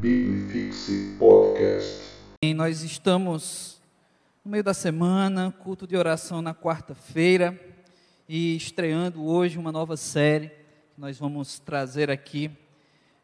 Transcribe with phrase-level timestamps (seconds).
[0.00, 2.04] Biblifixe Podcast.
[2.40, 3.82] E nós estamos
[4.44, 7.58] no meio da semana, culto de oração na quarta-feira
[8.28, 10.50] e estreando hoje uma nova série
[10.94, 12.48] que nós vamos trazer aqui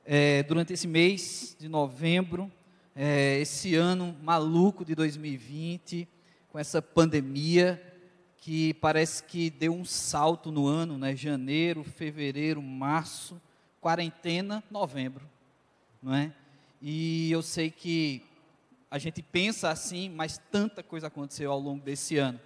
[0.04, 2.50] é, durante esse mês de novembro,
[2.96, 6.08] é, esse ano maluco de 2020,
[6.48, 7.80] com essa pandemia
[8.38, 11.14] que parece que deu um salto no ano, né?
[11.14, 13.40] Janeiro, fevereiro, março,
[13.80, 15.24] quarentena, novembro,
[16.02, 16.32] não é?
[16.86, 18.22] E eu sei que
[18.90, 22.38] a gente pensa assim, mas tanta coisa aconteceu ao longo desse ano.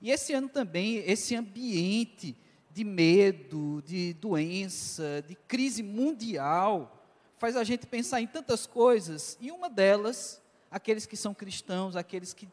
[0.00, 2.34] E esse ano também, esse ambiente
[2.72, 9.50] de medo, de doença, de crise mundial, faz a gente pensar em tantas coisas, e
[9.50, 10.40] uma delas,
[10.70, 12.48] aqueles que são cristãos, aqueles que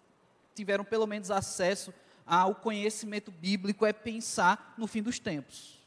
[0.53, 1.93] tiveram pelo menos acesso
[2.25, 5.79] ao conhecimento bíblico, é pensar no fim dos tempos.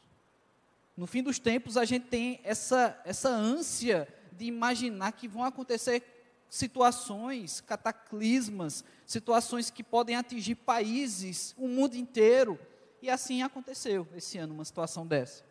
[0.97, 6.03] No fim dos tempos, a gente tem essa, essa ânsia de imaginar que vão acontecer
[6.49, 12.59] situações, cataclismas, situações que podem atingir países, o mundo inteiro.
[13.01, 15.43] E assim aconteceu esse ano, uma situação dessa.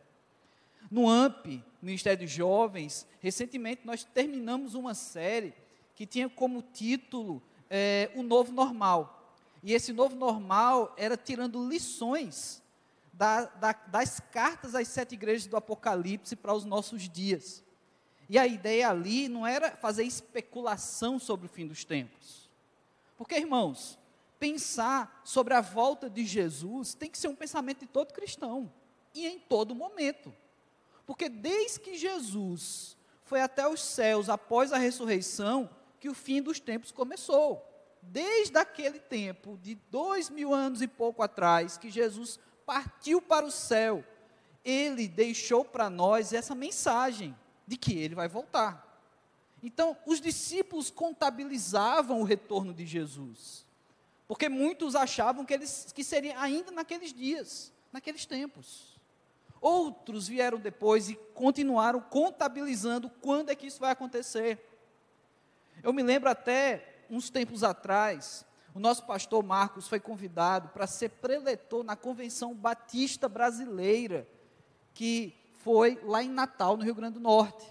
[0.91, 5.53] No AMP, Ministério dos Jovens, recentemente nós terminamos uma série
[5.95, 9.35] que tinha como título é, O Novo Normal.
[9.63, 12.63] E esse novo normal era tirando lições
[13.13, 17.65] da, da, das cartas às sete igrejas do Apocalipse para os nossos dias.
[18.29, 22.51] E a ideia ali não era fazer especulação sobre o fim dos tempos.
[23.17, 23.99] Porque, irmãos,
[24.39, 28.73] pensar sobre a volta de Jesus tem que ser um pensamento de todo cristão
[29.15, 30.35] e em todo momento.
[31.07, 36.61] Porque desde que Jesus foi até os céus após a ressurreição, que o fim dos
[36.61, 37.65] tempos começou.
[38.03, 43.51] Desde aquele tempo, de dois mil anos e pouco atrás, que Jesus partiu para o
[43.51, 44.05] céu,
[44.65, 47.35] ele deixou para nós essa mensagem
[47.67, 48.87] de que ele vai voltar.
[49.63, 53.65] Então, os discípulos contabilizavam o retorno de Jesus,
[54.29, 58.97] porque muitos achavam que, eles, que seria ainda naqueles dias, naqueles tempos.
[59.61, 64.61] Outros vieram depois e continuaram contabilizando quando é que isso vai acontecer.
[65.83, 71.09] Eu me lembro até uns tempos atrás, o nosso pastor Marcos foi convidado para ser
[71.09, 74.29] preletor na Convenção Batista Brasileira,
[74.93, 75.35] que
[75.67, 77.67] foi lá em Natal, no Rio Grande do Norte.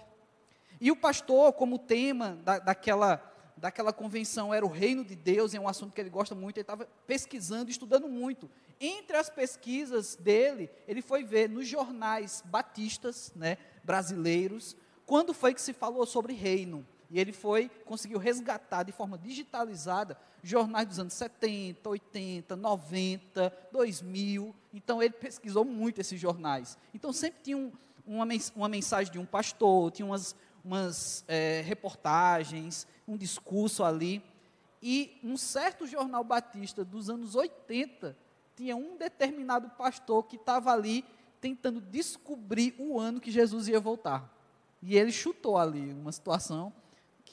[0.78, 3.22] E o pastor, como tema da, daquela,
[3.56, 6.62] daquela convenção era o reino de Deus, é um assunto que ele gosta muito, ele
[6.62, 8.50] estava pesquisando, estudando muito.
[8.78, 14.76] Entre as pesquisas dele, ele foi ver nos jornais batistas, né, brasileiros,
[15.06, 16.86] quando foi que se falou sobre reino.
[17.10, 24.54] E ele foi, conseguiu resgatar de forma digitalizada jornais dos anos 70, 80, 90, 2000.
[24.72, 26.78] Então ele pesquisou muito esses jornais.
[26.94, 27.72] Então sempre tinha um,
[28.06, 34.22] uma, uma mensagem de um pastor, tinha umas, umas é, reportagens, um discurso ali.
[34.80, 38.16] E um certo jornal batista dos anos 80
[38.54, 41.04] tinha um determinado pastor que estava ali
[41.40, 44.32] tentando descobrir o ano que Jesus ia voltar.
[44.80, 46.72] E ele chutou ali uma situação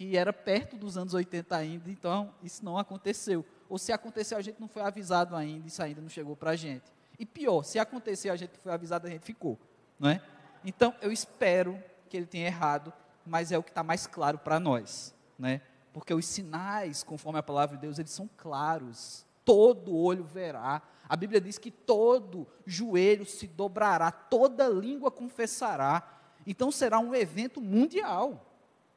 [0.03, 3.45] que era perto dos anos 80 ainda, então isso não aconteceu.
[3.69, 6.55] Ou se aconteceu, a gente não foi avisado ainda, isso ainda não chegou para a
[6.55, 6.91] gente.
[7.17, 9.57] E pior, se aconteceu, a gente foi avisado, a gente ficou,
[9.99, 10.21] não é?
[10.65, 12.91] Então, eu espero que ele tenha errado,
[13.25, 15.61] mas é o que está mais claro para nós, né?
[15.93, 19.25] Porque os sinais, conforme a palavra de Deus, eles são claros.
[19.45, 20.81] Todo olho verá.
[21.07, 26.21] A Bíblia diz que todo joelho se dobrará, toda língua confessará.
[26.47, 28.52] Então será um evento mundial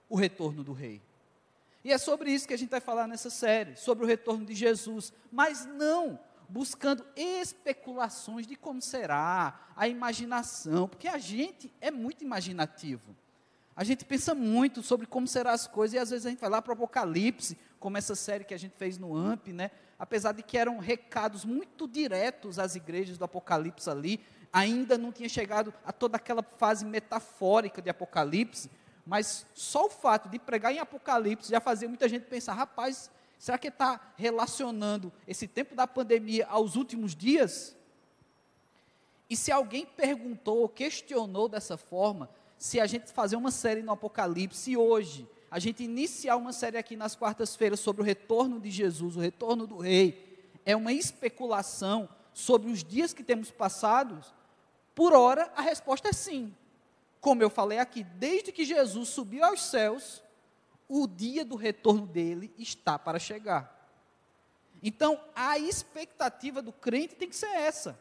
[0.09, 1.03] o retorno do rei.
[1.85, 4.55] E é sobre isso que a gente vai falar nessa série, sobre o retorno de
[4.55, 6.19] Jesus, mas não
[6.49, 13.15] buscando especulações de como será, a imaginação, porque a gente é muito imaginativo.
[13.75, 16.49] A gente pensa muito sobre como serão as coisas e às vezes a gente vai
[16.49, 19.71] lá para o Apocalipse, como essa série que a gente fez no AMP, né?
[19.99, 25.29] Apesar de que eram recados muito diretos às igrejas do Apocalipse ali, ainda não tinha
[25.29, 28.71] chegado a toda aquela fase metafórica de Apocalipse,
[29.07, 33.09] mas só o fato de pregar em Apocalipse já fazia muita gente pensar: rapaz,
[33.39, 37.77] será que está relacionando esse tempo da pandemia aos últimos dias?
[39.31, 43.93] E se alguém perguntou ou questionou dessa forma, se a gente fazer uma série no
[43.93, 49.17] Apocalipse hoje, a gente iniciar uma série aqui nas quartas-feiras sobre o retorno de Jesus,
[49.17, 54.35] o retorno do Rei, é uma especulação sobre os dias que temos passados?
[54.95, 56.53] Por hora, a resposta é sim.
[57.27, 60.23] Como eu falei aqui, desde que Jesus subiu aos céus,
[60.87, 63.91] o dia do retorno dele está para chegar.
[64.81, 67.99] Então, a expectativa do crente tem que ser essa.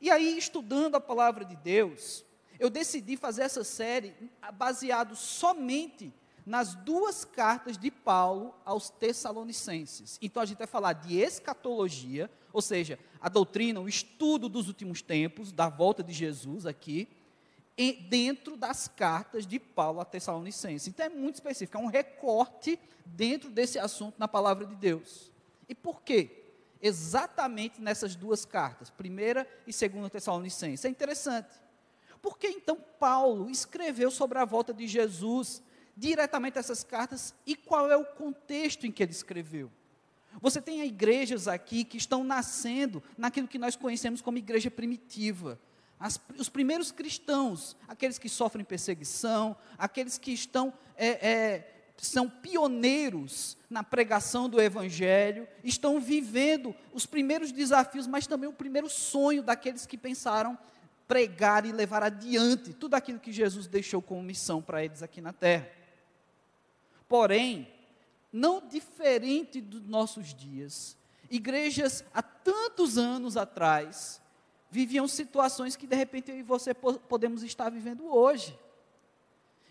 [0.00, 2.24] E aí, estudando a palavra de Deus,
[2.58, 4.16] eu decidi fazer essa série
[4.54, 6.12] baseado somente
[6.44, 10.18] nas duas cartas de Paulo aos Tessalonicenses.
[10.20, 15.02] Então a gente vai falar de escatologia, ou seja, a doutrina, o estudo dos últimos
[15.02, 17.08] tempos, da volta de Jesus aqui,
[18.08, 20.88] dentro das cartas de Paulo a Tessalonicenses.
[20.88, 25.32] Então é muito específico, é um recorte dentro desse assunto na palavra de Deus.
[25.68, 26.52] E por quê?
[26.82, 30.84] Exatamente nessas duas cartas, primeira e segunda Tessalonicenses.
[30.84, 31.54] É interessante.
[32.20, 35.62] Por que então Paulo escreveu sobre a volta de Jesus
[35.96, 39.70] diretamente essas cartas e qual é o contexto em que ele escreveu?
[40.40, 45.58] Você tem igrejas aqui que estão nascendo naquilo que nós conhecemos como igreja primitiva.
[46.00, 53.58] As, os primeiros cristãos, aqueles que sofrem perseguição, aqueles que estão é, é, são pioneiros
[53.68, 59.84] na pregação do Evangelho, estão vivendo os primeiros desafios, mas também o primeiro sonho daqueles
[59.84, 60.58] que pensaram
[61.06, 65.34] pregar e levar adiante tudo aquilo que Jesus deixou como missão para eles aqui na
[65.34, 65.68] terra.
[67.06, 67.70] Porém,
[68.32, 70.96] não diferente dos nossos dias,
[71.28, 74.19] igrejas há tantos anos atrás
[74.70, 78.56] viviam situações que de repente eu e você podemos estar vivendo hoje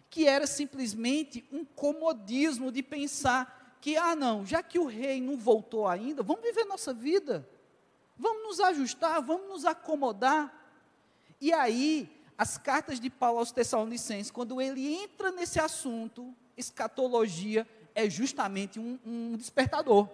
[0.10, 5.38] que era simplesmente um comodismo de pensar que, ah, não, já que o rei não
[5.38, 7.48] voltou ainda, vamos viver nossa vida,
[8.18, 10.54] vamos nos ajustar, vamos nos acomodar.
[11.40, 18.10] E aí, as cartas de Paulo aos Tessalonicenses, quando ele entra nesse assunto, escatologia é
[18.10, 20.10] justamente um, um despertador.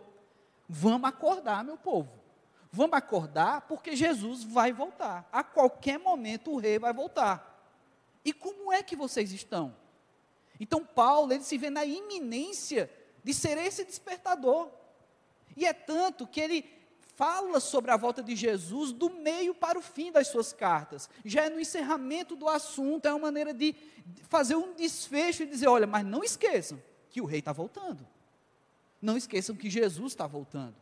[0.68, 2.10] Vamos acordar, meu povo.
[2.76, 5.28] Vamos acordar porque Jesus vai voltar.
[5.32, 7.74] A qualquer momento o rei vai voltar.
[8.24, 9.74] E como é que vocês estão?
[10.60, 12.92] Então Paulo, ele se vê na iminência
[13.24, 14.70] de ser esse despertador.
[15.56, 16.70] E é tanto que ele
[17.16, 21.10] fala sobre a volta de Jesus do meio para o fim das suas cartas.
[21.24, 23.74] Já é no encerramento do assunto, é uma maneira de
[24.28, 28.06] fazer um desfecho e dizer: olha, mas não esqueçam que o rei está voltando.
[29.02, 30.76] Não esqueçam que Jesus está voltando.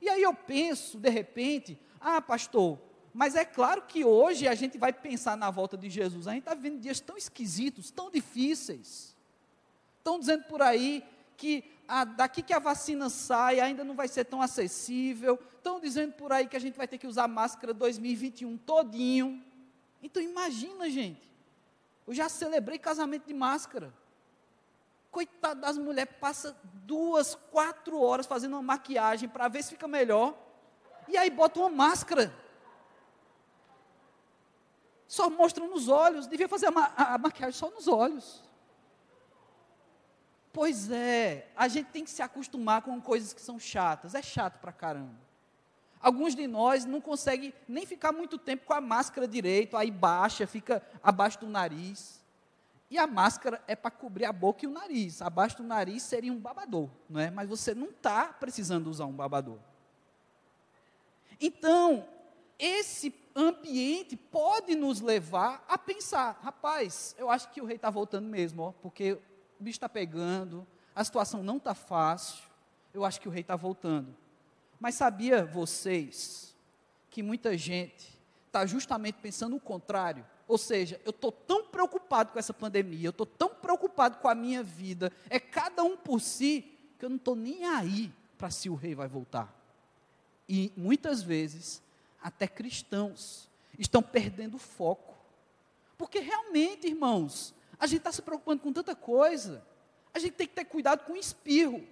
[0.00, 2.78] E aí eu penso, de repente, ah, pastor,
[3.12, 6.26] mas é claro que hoje a gente vai pensar na volta de Jesus.
[6.26, 9.16] A gente está vivendo dias tão esquisitos, tão difíceis.
[9.98, 11.04] Estão dizendo por aí
[11.36, 15.38] que a, daqui que a vacina sai ainda não vai ser tão acessível.
[15.56, 19.42] Estão dizendo por aí que a gente vai ter que usar máscara 2021 todinho.
[20.02, 21.32] Então imagina, gente.
[22.06, 23.94] Eu já celebrei casamento de máscara.
[25.14, 30.34] Coitada das mulheres, passa duas, quatro horas fazendo uma maquiagem para ver se fica melhor.
[31.08, 32.34] E aí bota uma máscara
[35.14, 38.42] só mostram nos olhos, devia fazer a, ma a, maquiagem só nos olhos.
[40.52, 44.58] Pois é, a gente tem que se acostumar com coisas que são chatas, é chato
[44.58, 45.14] pra caramba.
[46.00, 50.48] Alguns de nós não conseguem nem ficar muito tempo com a máscara direito, aí baixa,
[50.48, 52.20] fica abaixo do nariz.
[52.90, 55.22] E a máscara é para cobrir a boca e o nariz.
[55.22, 57.30] Abaixo do nariz seria um babador, não é?
[57.30, 59.58] Mas você não está precisando usar um babador.
[61.40, 62.06] Então,
[62.58, 68.28] esse ambiente pode nos levar a pensar, rapaz, eu acho que o rei está voltando
[68.28, 69.14] mesmo, ó, porque
[69.58, 72.44] o bicho está pegando, a situação não está fácil,
[72.92, 74.14] eu acho que o rei está voltando.
[74.78, 76.54] Mas sabia vocês
[77.10, 80.24] que muita gente está justamente pensando o contrário?
[80.46, 84.34] Ou seja, eu estou tão preocupado com essa pandemia, eu estou tão preocupado com a
[84.34, 86.64] minha vida, é cada um por si,
[86.98, 89.54] que eu não estou nem aí para se o rei vai voltar.
[90.48, 91.82] E muitas vezes
[92.24, 95.14] até cristãos, estão perdendo o foco.
[95.98, 99.62] Porque realmente, irmãos, a gente está se preocupando com tanta coisa,
[100.14, 101.86] a gente tem que ter cuidado com o espirro.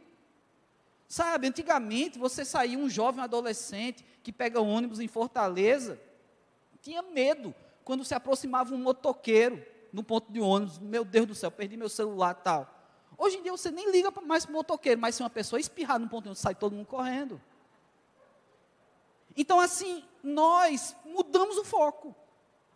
[1.07, 6.01] Sabe, antigamente você saía um jovem um adolescente que pega ônibus em Fortaleza,
[6.81, 10.79] tinha medo quando se aproximava um motoqueiro no ponto de ônibus.
[10.79, 12.69] Meu Deus do céu, perdi meu celular tal.
[13.19, 15.99] Hoje em dia você nem liga mais para o motoqueiro, mas se uma pessoa espirrar
[15.99, 17.41] no ponto de ônibus, sai todo mundo correndo.
[19.37, 22.15] Então, assim, nós mudamos o foco.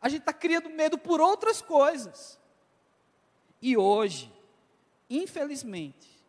[0.00, 2.38] A gente está criando medo por outras coisas.
[3.60, 4.32] E hoje,
[5.08, 6.24] infelizmente,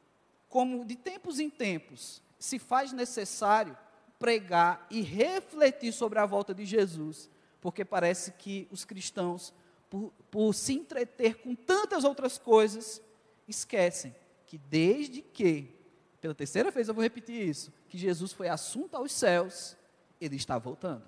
[0.50, 3.78] como de tempos em tempos se faz necessário
[4.18, 7.30] pregar e refletir sobre a volta de Jesus,
[7.62, 9.54] porque parece que os cristãos,
[9.90, 13.02] por, por se entreter com tantas outras coisas,
[13.48, 15.76] esquecem que desde que,
[16.22, 19.76] pela terceira vez eu vou repetir isso, que Jesus foi assunto aos céus,
[20.20, 21.04] ele está voltando.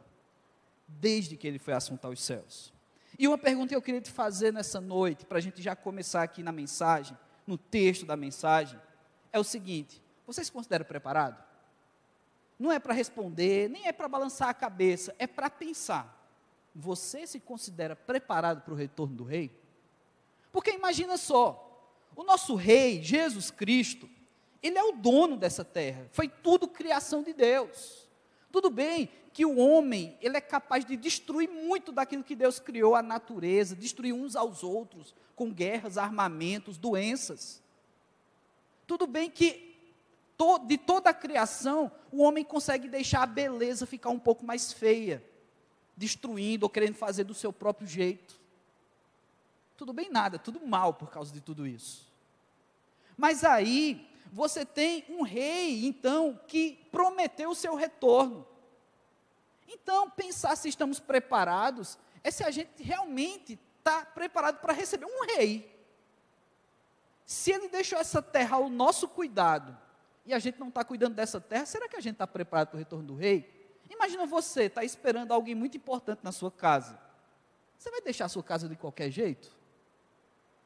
[0.88, 2.74] Desde que ele foi assunto aos céus.
[3.18, 6.24] E uma pergunta que eu queria te fazer nessa noite, para a gente já começar
[6.24, 8.80] aqui na mensagem, no texto da mensagem,
[9.32, 11.44] é o seguinte: você se considera preparado?
[12.58, 16.19] Não é para responder, nem é para balançar a cabeça, é para pensar.
[16.76, 19.52] Você se considera preparado para o retorno do rei?
[20.52, 21.66] Porque imagina só,
[22.16, 24.10] o nosso rei, Jesus Cristo,
[24.62, 26.08] ele é o dono dessa terra.
[26.12, 28.08] Foi tudo criação de Deus.
[28.52, 32.96] Tudo bem que o homem, ele é capaz de destruir muito daquilo que Deus criou,
[32.96, 37.62] a natureza, destruir uns aos outros, com guerras, armamentos, doenças.
[38.86, 39.78] Tudo bem que
[40.36, 44.74] to, de toda a criação, o homem consegue deixar a beleza ficar um pouco mais
[44.74, 45.24] feia,
[46.00, 48.40] destruindo ou querendo fazer do seu próprio jeito.
[49.76, 52.10] Tudo bem nada, tudo mal por causa de tudo isso.
[53.18, 58.48] Mas aí, você tem um rei, então, que prometeu o seu retorno.
[59.68, 65.26] Então, pensar se estamos preparados é se a gente realmente está preparado para receber um
[65.36, 65.78] rei.
[67.26, 69.78] Se ele deixou essa terra ao nosso cuidado
[70.26, 72.78] e a gente não está cuidando dessa terra, será que a gente está preparado para
[72.78, 73.59] o retorno do rei?
[73.90, 77.00] Imagina você está esperando alguém muito importante na sua casa.
[77.78, 79.58] Você vai deixar a sua casa de qualquer jeito?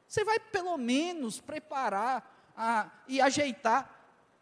[0.06, 3.90] Você vai pelo menos preparar a, e ajeitar,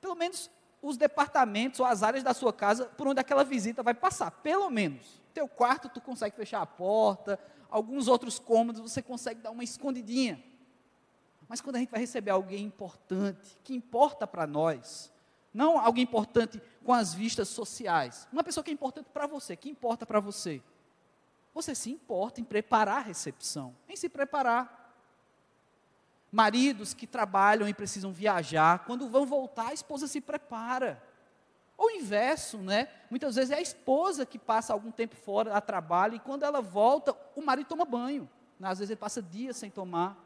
[0.01, 0.51] pelo menos,
[0.83, 4.69] os departamentos ou as áreas da sua casa por onde aquela visita vai passar, pelo
[4.69, 5.23] menos.
[5.33, 7.39] Teu quarto tu consegue fechar a porta,
[7.71, 10.43] alguns outros cômodos você consegue dar uma escondidinha.
[11.49, 15.13] Mas quando a gente vai receber alguém importante, que importa para nós,
[15.55, 19.71] não alguém importante com as vistas sociais, uma pessoa que é importante para você, que
[19.71, 20.63] importa para você,
[21.55, 24.83] você se importa em preparar a recepção, em se preparar
[26.33, 31.03] maridos que trabalham e precisam viajar, quando vão voltar, a esposa se prepara.
[31.77, 32.89] Ou o inverso, né?
[33.11, 36.63] Muitas vezes é a esposa que passa algum tempo fora a trabalho e quando ela
[36.63, 38.29] volta, o marido toma banho.
[38.61, 40.17] Às vezes ele passa dias sem tomar.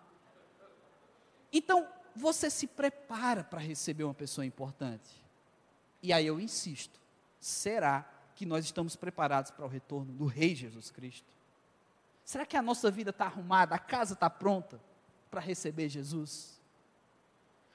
[1.53, 5.26] Então, você se prepara para receber uma pessoa importante.
[6.03, 7.01] E aí eu insisto:
[7.41, 11.35] será que nós estamos preparados para o retorno do Rei Jesus Cristo?
[12.25, 14.81] Será que a nossa vida está arrumada, a casa está pronta?
[15.37, 16.59] para receber Jesus?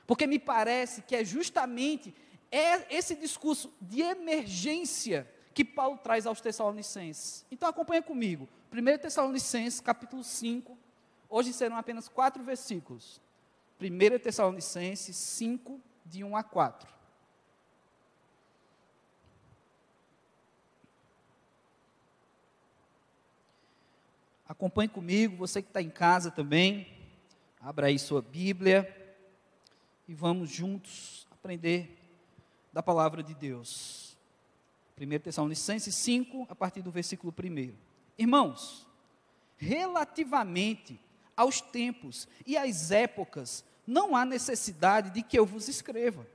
[0.07, 2.13] Porque me parece que é justamente
[2.51, 7.45] é esse discurso de emergência que Paulo traz aos Tessalonicenses.
[7.51, 8.49] Então acompanha comigo.
[8.73, 10.77] 1 Tessalonicenses, capítulo 5.
[11.29, 13.21] Hoje serão apenas quatro versículos.
[13.79, 16.89] 1 Tessalonicenses 5, de 1 a 4.
[24.51, 26.85] Acompanhe comigo, você que está em casa também.
[27.61, 28.85] Abra aí sua Bíblia
[30.09, 31.97] e vamos juntos aprender
[32.73, 34.17] da palavra de Deus.
[34.99, 37.73] 1 Tessalonicenses 5, a partir do versículo 1.
[38.17, 38.85] Irmãos,
[39.55, 40.99] relativamente
[41.33, 46.27] aos tempos e às épocas, não há necessidade de que eu vos escreva,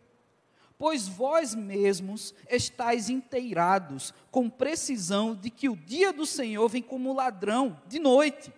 [0.78, 7.14] pois vós mesmos estáis inteirados com precisão de que o dia do Senhor vem como
[7.14, 8.52] ladrão de noite.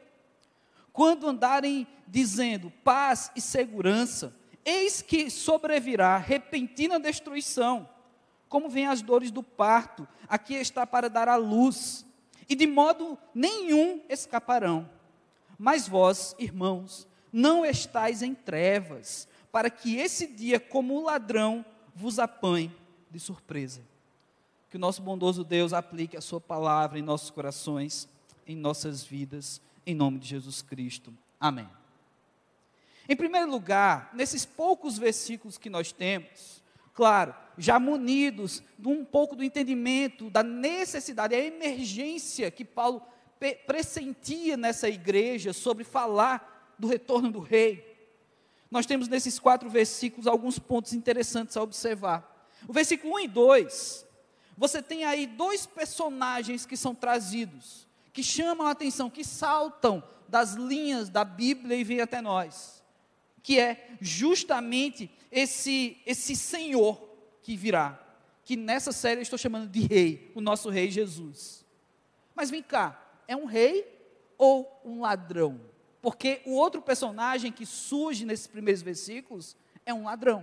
[0.93, 4.35] Quando andarem dizendo paz e segurança,
[4.65, 7.89] eis que sobrevirá repentina destruição,
[8.49, 12.05] como vêm as dores do parto, aqui está para dar a luz,
[12.49, 14.91] e de modo nenhum escaparão.
[15.59, 21.65] Mas vós, irmãos, não estáis em trevas, para que esse dia, como ladrão,
[21.99, 22.73] vos apanhe
[23.11, 23.83] de surpresa.
[24.71, 28.09] Que o nosso bondoso Deus aplique a Sua palavra em nossos corações,
[28.47, 31.15] em nossas vidas em nome de Jesus Cristo.
[31.41, 31.67] Amém.
[33.09, 36.63] Em primeiro lugar, nesses poucos versículos que nós temos,
[36.93, 43.01] claro, já munidos de um pouco do entendimento da necessidade, a emergência que Paulo
[43.67, 47.88] pressentia nessa igreja sobre falar do retorno do rei.
[48.71, 52.49] Nós temos nesses quatro versículos alguns pontos interessantes a observar.
[52.67, 54.07] O versículo 1 e 2,
[54.57, 60.55] você tem aí dois personagens que são trazidos que chamam a atenção, que saltam das
[60.55, 62.83] linhas da Bíblia e vêm até nós,
[63.45, 67.01] que é justamente esse esse Senhor
[67.43, 67.97] que virá,
[68.45, 71.65] que nessa série eu estou chamando de rei, o nosso rei Jesus.
[72.35, 73.87] Mas vem cá, é um rei
[74.37, 75.61] ou um ladrão?
[76.09, 80.43] Porque o outro personagem que surge nesses primeiros versículos é um ladrão.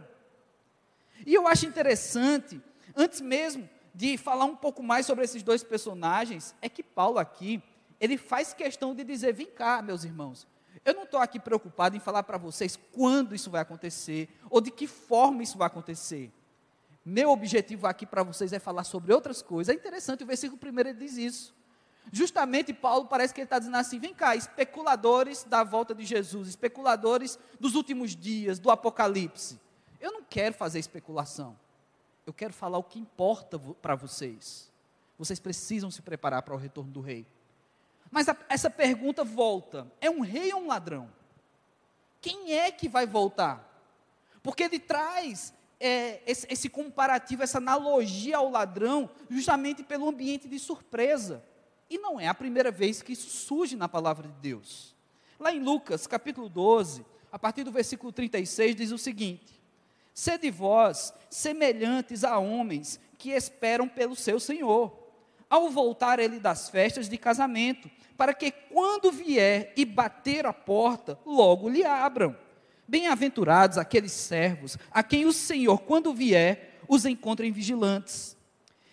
[1.25, 2.61] E eu acho interessante,
[2.95, 7.63] antes mesmo de falar um pouco mais sobre esses dois personagens, é que Paulo aqui,
[7.99, 10.45] ele faz questão de dizer: vem cá, meus irmãos,
[10.85, 14.69] eu não estou aqui preocupado em falar para vocês quando isso vai acontecer, ou de
[14.69, 16.31] que forma isso vai acontecer.
[17.03, 19.73] Meu objetivo aqui para vocês é falar sobre outras coisas.
[19.73, 21.55] É interessante, o versículo primeiro ele diz isso.
[22.11, 26.47] Justamente Paulo parece que ele está dizendo assim: vem cá, especuladores da volta de Jesus,
[26.47, 29.59] especuladores dos últimos dias, do Apocalipse.
[29.99, 31.57] Eu não quero fazer especulação
[32.25, 34.71] eu quero falar o que importa para vocês.
[35.17, 37.25] Vocês precisam se preparar para o retorno do rei.
[38.09, 41.09] Mas a, essa pergunta volta: é um rei ou um ladrão?
[42.19, 43.73] Quem é que vai voltar?
[44.41, 50.59] porque ele traz é, esse, esse comparativo, essa analogia ao ladrão, justamente pelo ambiente de
[50.59, 51.43] surpresa.
[51.89, 54.95] E não é a primeira vez que isso surge na palavra de Deus.
[55.39, 59.61] Lá em Lucas, capítulo 12, a partir do versículo 36, diz o seguinte:
[60.13, 64.97] Sede vós semelhantes a homens que esperam pelo seu Senhor,
[65.49, 71.19] ao voltar ele das festas de casamento, para que quando vier e bater a porta,
[71.25, 72.35] logo lhe abram.
[72.87, 78.37] Bem-aventurados aqueles servos a quem o Senhor, quando vier, os encontrem vigilantes.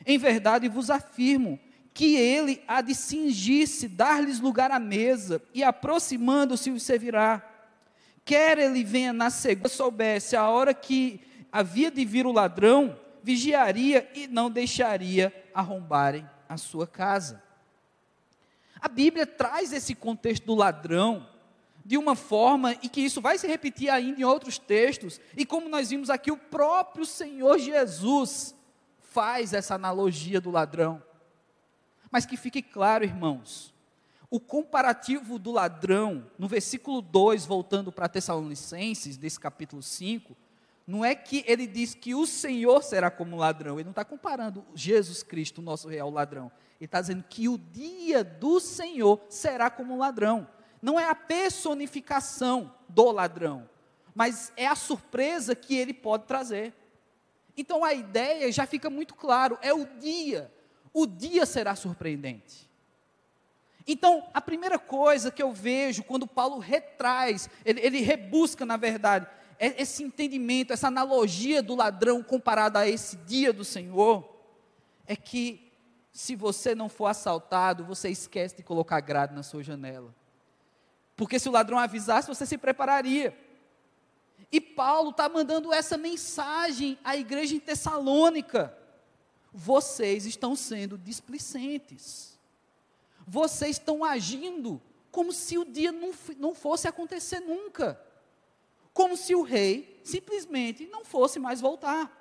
[0.05, 1.61] Em verdade vos afirmo
[1.95, 7.47] que ele há de cingir-se, dar-lhes lugar à mesa, e aproximando-se os servirá.
[8.25, 11.21] Quer ele venha na segunda, soubesse a hora que
[11.51, 17.43] havia de vir o ladrão, vigiaria e não deixaria arrombarem a sua casa.
[18.81, 21.29] A Bíblia traz esse contexto do ladrão
[21.85, 25.69] de uma forma e que isso vai se repetir ainda em outros textos, e como
[25.69, 28.55] nós vimos aqui, o próprio Senhor Jesus
[28.99, 31.03] faz essa analogia do ladrão.
[32.12, 33.73] Mas que fique claro, irmãos,
[34.31, 40.37] o comparativo do ladrão, no versículo 2, voltando para Tessalonicenses, desse capítulo 5,
[40.87, 44.62] não é que ele diz que o Senhor será como ladrão, ele não está comparando
[44.75, 46.52] Jesus Cristo, o nosso real ladrão.
[46.78, 50.47] Ele está dizendo que o dia do Senhor será como ladrão.
[50.83, 53.66] Não é a personificação do ladrão,
[54.14, 56.75] mas é a surpresa que ele pode trazer.
[57.57, 60.52] Então a ideia já fica muito claro, é o dia
[60.93, 62.71] o dia será surpreendente.
[63.87, 69.27] Então, a primeira coisa que eu vejo quando Paulo retraz, ele, ele rebusca, na verdade,
[69.59, 74.29] é esse entendimento, essa analogia do ladrão comparada a esse dia do Senhor,
[75.07, 75.73] é que
[76.13, 80.15] se você não for assaltado, você esquece de colocar grade na sua janela.
[81.17, 83.37] Porque se o ladrão avisasse, você se prepararia.
[84.51, 88.77] E Paulo está mandando essa mensagem à igreja em Tessalônica
[89.52, 92.38] vocês estão sendo displicentes.
[93.26, 98.00] Vocês estão agindo como se o dia não, não fosse acontecer nunca.
[98.95, 102.19] Como se o rei simplesmente não fosse mais voltar.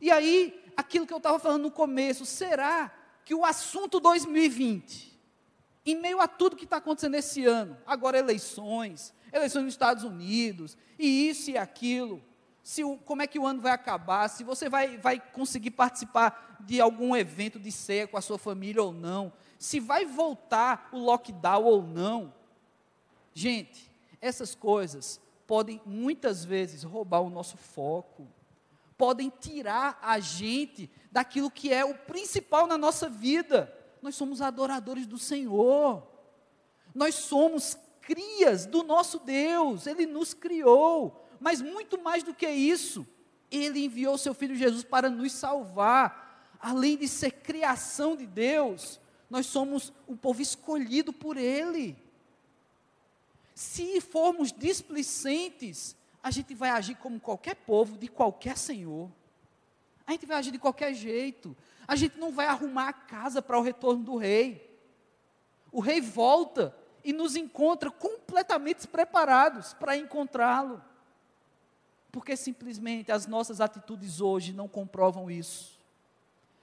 [0.00, 5.18] E aí, aquilo que eu estava falando no começo, será que o assunto 2020,
[5.84, 10.76] em meio a tudo que está acontecendo esse ano, agora eleições, eleições nos Estados Unidos,
[10.98, 12.22] e isso e aquilo,
[12.68, 16.58] se o, como é que o ano vai acabar, se você vai, vai conseguir participar
[16.60, 20.98] de algum evento de ceia com a sua família ou não, se vai voltar o
[20.98, 22.30] lockdown ou não.
[23.32, 28.28] Gente, essas coisas podem muitas vezes roubar o nosso foco,
[28.98, 33.74] podem tirar a gente daquilo que é o principal na nossa vida.
[34.02, 36.06] Nós somos adoradores do Senhor,
[36.94, 43.06] nós somos crias do nosso Deus, Ele nos criou mas muito mais do que isso,
[43.50, 46.56] ele enviou seu filho Jesus para nos salvar.
[46.60, 51.96] Além de ser criação de Deus, nós somos o povo escolhido por ele.
[53.54, 59.10] Se formos displicentes, a gente vai agir como qualquer povo de qualquer senhor.
[60.06, 61.56] A gente vai agir de qualquer jeito.
[61.86, 64.68] A gente não vai arrumar a casa para o retorno do rei.
[65.70, 66.74] O rei volta
[67.04, 70.82] e nos encontra completamente despreparados para encontrá-lo
[72.18, 75.78] porque simplesmente as nossas atitudes hoje não comprovam isso.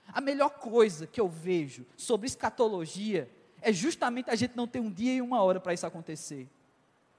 [0.05, 4.91] A melhor coisa que eu vejo sobre escatologia é justamente a gente não ter um
[4.91, 6.49] dia e uma hora para isso acontecer.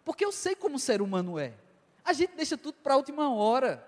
[0.04, 1.54] Porque eu sei como o ser humano é.
[2.04, 3.82] A gente deixa tudo para a última hora.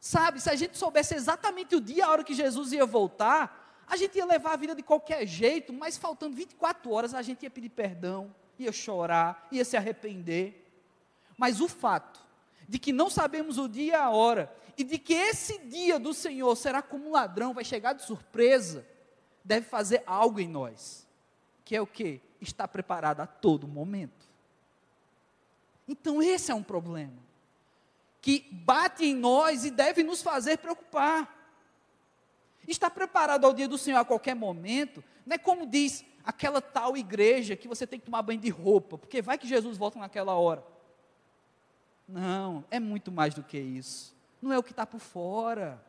[0.00, 3.84] Sabe, se a gente soubesse exatamente o dia e a hora que Jesus ia voltar,
[3.86, 7.44] a gente ia levar a vida de qualquer jeito, mas faltando 24 horas a gente
[7.44, 10.68] ia pedir perdão, ia chorar, ia se arrepender.
[11.38, 12.29] Mas o fato
[12.70, 16.14] de que não sabemos o dia e a hora, e de que esse dia do
[16.14, 18.86] Senhor será como um ladrão, vai chegar de surpresa,
[19.44, 21.04] deve fazer algo em nós,
[21.64, 22.20] que é o que?
[22.40, 24.24] Estar preparado a todo momento.
[25.88, 27.18] Então, esse é um problema,
[28.22, 31.28] que bate em nós e deve nos fazer preocupar.
[32.68, 36.96] Estar preparado ao dia do Senhor a qualquer momento, não é como diz aquela tal
[36.96, 40.36] igreja que você tem que tomar banho de roupa, porque vai que Jesus volta naquela
[40.36, 40.64] hora.
[42.12, 44.14] Não, é muito mais do que isso.
[44.42, 45.82] Não é o que está por fora,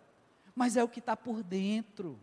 [0.56, 2.20] mas é o que está por dentro.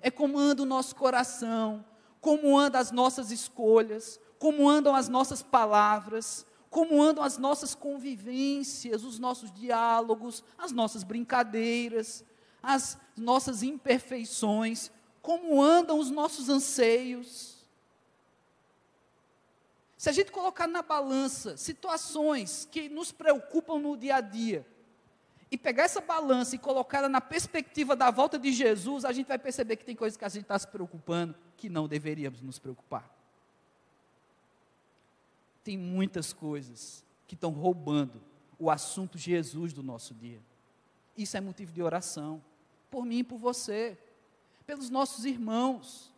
[0.00, 1.84] É como anda o nosso coração,
[2.20, 9.04] como andam as nossas escolhas, como andam as nossas palavras, como andam as nossas convivências,
[9.04, 12.24] os nossos diálogos, as nossas brincadeiras,
[12.62, 14.90] as nossas imperfeições,
[15.20, 17.59] como andam os nossos anseios.
[20.00, 24.66] Se a gente colocar na balança situações que nos preocupam no dia a dia,
[25.50, 29.26] e pegar essa balança e colocar ela na perspectiva da volta de Jesus, a gente
[29.26, 32.58] vai perceber que tem coisas que a gente está se preocupando que não deveríamos nos
[32.58, 33.14] preocupar.
[35.62, 38.22] Tem muitas coisas que estão roubando
[38.58, 40.40] o assunto Jesus do nosso dia.
[41.14, 42.42] Isso é motivo de oração,
[42.90, 43.98] por mim e por você,
[44.64, 46.10] pelos nossos irmãos,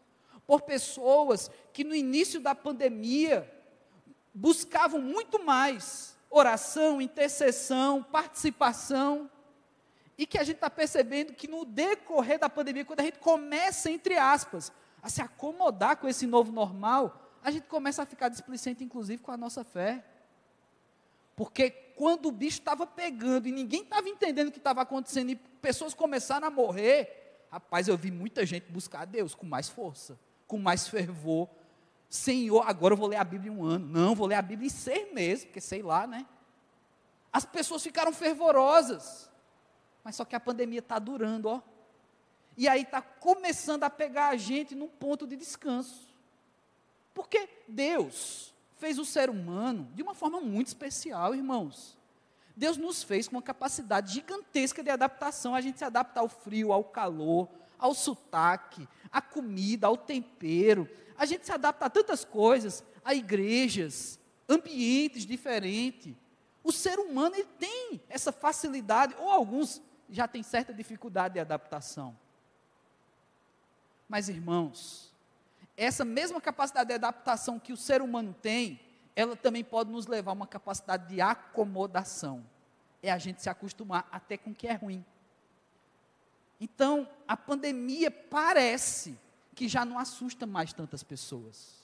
[0.47, 3.61] por pessoas que no início da pandemia
[4.35, 9.31] buscavam muito mais oração, intercessão, participação,
[10.17, 13.91] e que a gente está percebendo que no decorrer da pandemia, quando a gente começa,
[13.91, 18.85] entre aspas, a se acomodar com esse novo normal, a gente começa a ficar displicente,
[18.85, 20.05] inclusive, com a nossa fé.
[21.35, 25.37] Porque quando o bicho estava pegando e ninguém estava entendendo o que estava acontecendo e
[25.37, 30.19] pessoas começaram a morrer, rapaz, eu vi muita gente buscar a Deus com mais força,
[30.47, 31.49] com mais fervor,
[32.13, 33.87] Senhor, agora eu vou ler a Bíblia em um ano.
[33.87, 36.27] Não, vou ler a Bíblia em seis meses, porque sei lá, né?
[37.33, 39.31] As pessoas ficaram fervorosas.
[40.05, 41.63] Mas só que a pandemia está durando, ó.
[42.55, 46.07] E aí está começando a pegar a gente num ponto de descanso.
[47.15, 51.97] Porque Deus fez o ser humano de uma forma muito especial, irmãos.
[52.55, 55.55] Deus nos fez com uma capacidade gigantesca de adaptação.
[55.55, 57.49] A gente se adapta ao frio, ao calor,
[57.79, 64.19] ao sotaque, à comida, ao tempero, a gente se adapta a tantas coisas, a igrejas,
[64.49, 66.15] ambientes diferentes.
[66.63, 72.17] O ser humano ele tem essa facilidade, ou alguns já têm certa dificuldade de adaptação.
[74.09, 75.13] Mas, irmãos,
[75.77, 78.79] essa mesma capacidade de adaptação que o ser humano tem,
[79.17, 82.45] ela também pode nos levar a uma capacidade de acomodação.
[83.03, 85.05] É a gente se acostumar até com o que é ruim.
[86.61, 89.19] Então, a pandemia parece
[89.55, 91.83] que já não assusta mais tantas pessoas.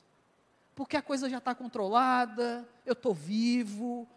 [0.74, 4.08] Porque a coisa já está controlada, eu estou vivo.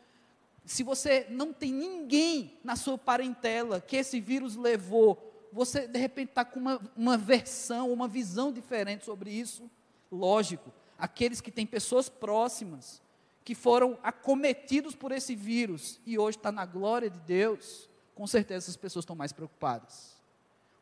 [0.66, 6.30] Se você não tem ninguém na sua parentela que esse vírus levou, você de repente
[6.30, 9.70] está com uma, uma versão, uma visão diferente sobre isso.
[10.12, 13.02] Lógico, aqueles que têm pessoas próximas,
[13.44, 18.66] que foram acometidos por esse vírus e hoje está na glória de Deus, com certeza
[18.66, 20.16] essas pessoas estão mais preocupadas.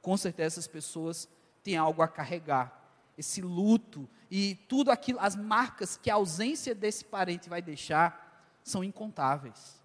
[0.01, 1.27] Com certeza essas pessoas
[1.69, 2.73] tem algo a carregar.
[3.15, 8.83] Esse luto e tudo aquilo, as marcas que a ausência desse parente vai deixar são
[8.83, 9.79] incontáveis.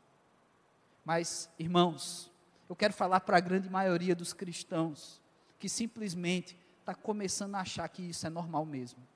[1.05, 2.33] Mas, irmãos,
[2.71, 5.21] eu quero falar para a grande maioria dos cristãos
[5.59, 9.07] que simplesmente está começando a achar que isso é normal mesmo.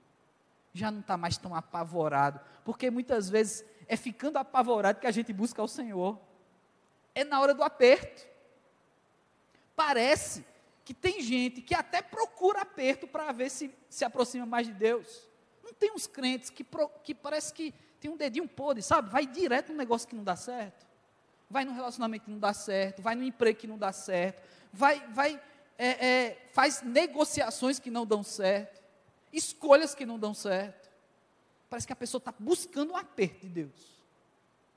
[0.74, 5.32] Já não está mais tão apavorado, porque muitas vezes é ficando apavorado que a gente
[5.32, 6.20] busca o Senhor.
[7.14, 8.26] É na hora do aperto.
[9.74, 10.44] Parece
[10.88, 15.28] que tem gente que até procura aperto para ver se se aproxima mais de Deus.
[15.62, 16.64] Não tem uns crentes que,
[17.04, 19.10] que parece que tem um dedinho podre, sabe?
[19.10, 20.86] Vai direto no negócio que não dá certo.
[21.50, 25.06] Vai no relacionamento que não dá certo, vai no emprego que não dá certo, vai,
[25.08, 25.38] vai
[25.76, 28.82] é, é, faz negociações que não dão certo,
[29.30, 30.88] escolhas que não dão certo.
[31.68, 34.02] Parece que a pessoa está buscando um aperto de Deus.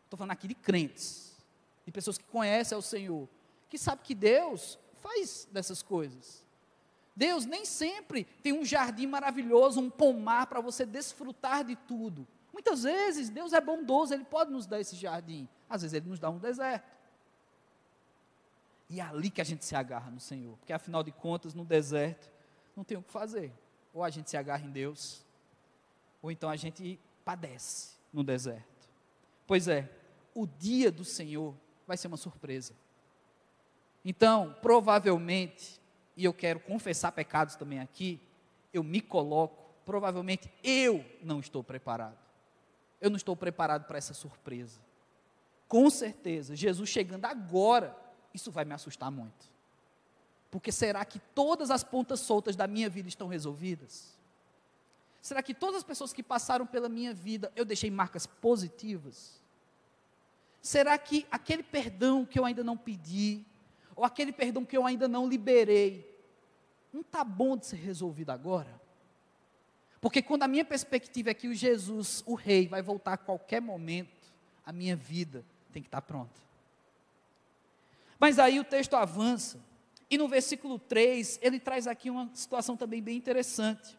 [0.03, 1.37] Estou falando aqui de crentes,
[1.85, 3.29] de pessoas que conhecem o Senhor,
[3.69, 6.45] que sabem que Deus faz dessas coisas.
[7.15, 12.27] Deus nem sempre tem um jardim maravilhoso, um pomar para você desfrutar de tudo.
[12.53, 15.47] Muitas vezes Deus é bondoso, Ele pode nos dar esse jardim.
[15.69, 16.89] Às vezes Ele nos dá um deserto.
[18.89, 20.57] E é ali que a gente se agarra no Senhor.
[20.57, 22.29] Porque afinal de contas, no deserto,
[22.75, 23.53] não tem o que fazer.
[23.93, 25.25] Ou a gente se agarra em Deus,
[26.21, 28.89] ou então a gente padece no deserto.
[29.47, 29.89] Pois é,
[30.33, 32.73] o dia do Senhor vai ser uma surpresa.
[34.03, 35.79] Então, provavelmente,
[36.15, 38.19] e eu quero confessar pecados também aqui,
[38.73, 42.17] eu me coloco, provavelmente eu não estou preparado.
[42.99, 44.79] Eu não estou preparado para essa surpresa.
[45.67, 47.95] Com certeza, Jesus chegando agora,
[48.33, 49.49] isso vai me assustar muito.
[50.49, 54.17] Porque será que todas as pontas soltas da minha vida estão resolvidas?
[55.21, 59.39] Será que todas as pessoas que passaram pela minha vida eu deixei marcas positivas?
[60.61, 63.45] Será que aquele perdão que eu ainda não pedi,
[64.01, 66.19] ou aquele perdão que eu ainda não liberei,
[66.91, 68.81] não está bom de ser resolvido agora?
[70.01, 73.61] Porque quando a minha perspectiva é que o Jesus, o Rei, vai voltar a qualquer
[73.61, 74.33] momento,
[74.65, 76.41] a minha vida tem que estar tá pronta.
[78.19, 79.63] Mas aí o texto avança,
[80.09, 83.95] e no versículo 3, ele traz aqui uma situação também bem interessante,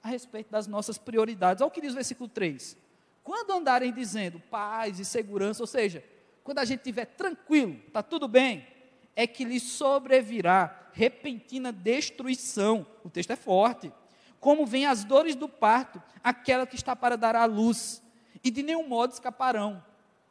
[0.00, 1.60] a respeito das nossas prioridades.
[1.60, 2.76] Olha o que diz o versículo 3.
[3.24, 6.04] Quando andarem dizendo paz e segurança, ou seja,
[6.44, 8.70] quando a gente estiver tranquilo, está tudo bem,
[9.14, 12.86] é que lhe sobrevirá repentina destruição.
[13.04, 13.92] O texto é forte.
[14.40, 18.02] Como vem as dores do parto, aquela que está para dar à luz,
[18.42, 19.82] e de nenhum modo escaparão.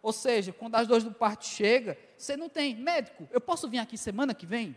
[0.02, 3.78] Ou seja, quando as dores do parto chegam, você não tem médico, eu posso vir
[3.78, 4.76] aqui semana que vem?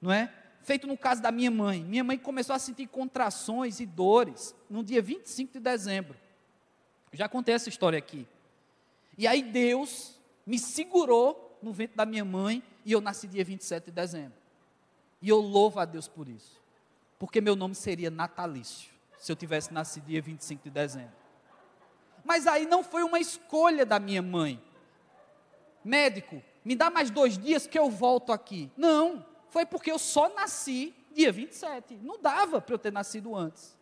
[0.00, 0.32] Não é?
[0.62, 1.82] Feito no caso da minha mãe.
[1.82, 6.16] Minha mãe começou a sentir contrações e dores no dia 25 de dezembro.
[7.12, 8.26] Já contei essa história aqui.
[9.18, 13.86] E aí Deus me segurou no ventre da minha mãe e eu nasci dia 27
[13.86, 14.38] de dezembro.
[15.20, 16.60] E eu louvo a Deus por isso.
[17.18, 21.12] Porque meu nome seria natalício se eu tivesse nascido dia 25 de dezembro.
[22.24, 24.62] Mas aí não foi uma escolha da minha mãe.
[25.84, 28.70] Médico, me dá mais dois dias que eu volto aqui.
[28.76, 31.94] Não, foi porque eu só nasci dia 27.
[32.02, 33.76] Não dava para eu ter nascido antes.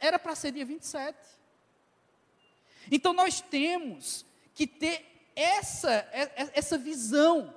[0.00, 1.18] Era para ser dia 27.
[2.90, 6.06] Então nós temos que ter essa,
[6.52, 7.54] essa visão,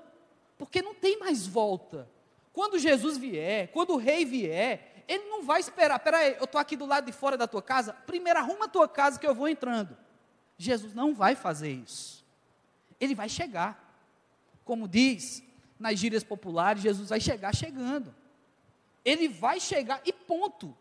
[0.58, 2.08] porque não tem mais volta.
[2.54, 6.76] Quando Jesus vier, quando o rei vier, ele não vai esperar, peraí, eu estou aqui
[6.76, 9.48] do lado de fora da tua casa, primeiro arruma a tua casa que eu vou
[9.48, 9.96] entrando.
[10.58, 12.26] Jesus não vai fazer isso.
[13.00, 13.86] Ele vai chegar.
[14.66, 15.44] Como diz
[15.80, 18.14] nas gírias populares, Jesus vai chegar chegando.
[19.06, 20.76] Ele vai chegar e ponto.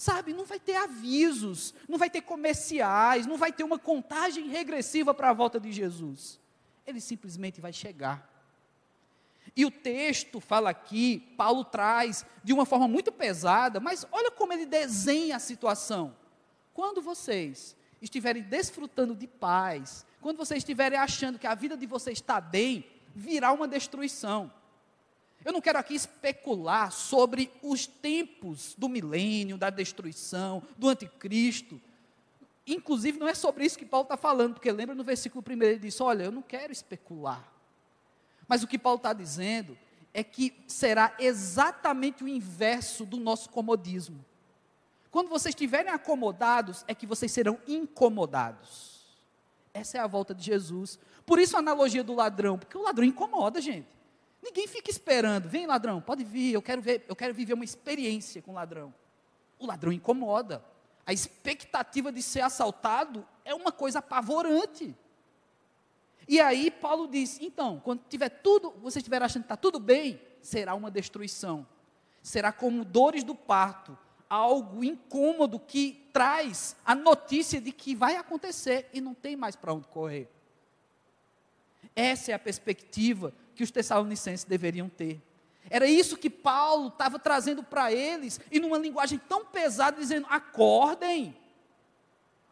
[0.00, 5.12] Sabe, não vai ter avisos, não vai ter comerciais, não vai ter uma contagem regressiva
[5.12, 6.40] para a volta de Jesus.
[6.86, 8.26] Ele simplesmente vai chegar.
[9.54, 14.54] E o texto fala aqui, Paulo traz de uma forma muito pesada, mas olha como
[14.54, 16.16] ele desenha a situação.
[16.72, 22.16] Quando vocês estiverem desfrutando de paz, quando vocês estiverem achando que a vida de vocês
[22.16, 24.50] está bem, virá uma destruição.
[25.44, 31.80] Eu não quero aqui especular sobre os tempos do milênio, da destruição, do anticristo.
[32.66, 35.78] Inclusive, não é sobre isso que Paulo está falando, porque lembra no versículo 1 ele
[35.78, 37.50] disse: Olha, eu não quero especular.
[38.46, 39.78] Mas o que Paulo está dizendo
[40.12, 44.24] é que será exatamente o inverso do nosso comodismo.
[45.10, 49.00] Quando vocês estiverem acomodados, é que vocês serão incomodados.
[49.72, 50.98] Essa é a volta de Jesus.
[51.24, 53.99] Por isso a analogia do ladrão, porque o ladrão incomoda, gente.
[54.42, 58.40] Ninguém fica esperando, vem ladrão, pode vir, eu quero ver, eu quero viver uma experiência
[58.40, 58.94] com ladrão.
[59.58, 60.64] O ladrão incomoda.
[61.06, 64.94] A expectativa de ser assaltado é uma coisa apavorante.
[66.26, 70.20] E aí Paulo diz: então, quando tiver tudo, você estiver achando que está tudo bem,
[70.40, 71.66] será uma destruição.
[72.22, 73.98] Será como dores do parto,
[74.28, 79.72] algo incômodo que traz a notícia de que vai acontecer e não tem mais para
[79.72, 80.30] onde correr.
[81.96, 85.20] Essa é a perspectiva que os tessalonicenses deveriam ter.
[85.68, 91.36] Era isso que Paulo estava trazendo para eles, e numa linguagem tão pesada, dizendo: acordem,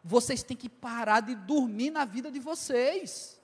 [0.03, 3.41] vocês têm que parar de dormir na vida de vocês.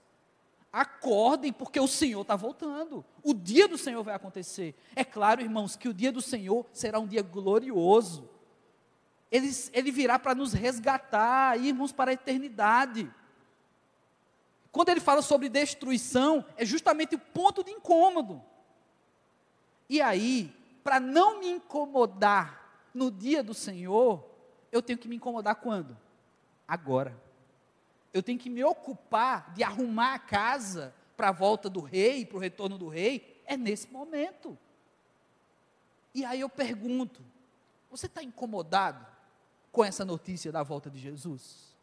[0.72, 3.04] Acordem, porque o Senhor está voltando.
[3.24, 4.76] O dia do Senhor vai acontecer.
[4.96, 8.30] É claro, irmãos, que o dia do Senhor será um dia glorioso.
[9.32, 13.12] Ele, ele virá para nos resgatar, irmos para a eternidade.
[14.76, 18.44] Quando ele fala sobre destruição, é justamente o ponto de incômodo.
[19.88, 24.30] E aí, para não me incomodar no dia do Senhor,
[24.74, 25.98] eu tenho que me incomodar quando?
[26.68, 27.18] Agora.
[28.14, 32.36] Eu tenho que me ocupar de arrumar a casa para a volta do rei, para
[32.36, 34.58] o retorno do rei, é nesse momento.
[36.14, 37.22] E aí eu pergunto:
[37.90, 39.08] você está incomodado
[39.72, 41.75] com essa notícia da volta de Jesus?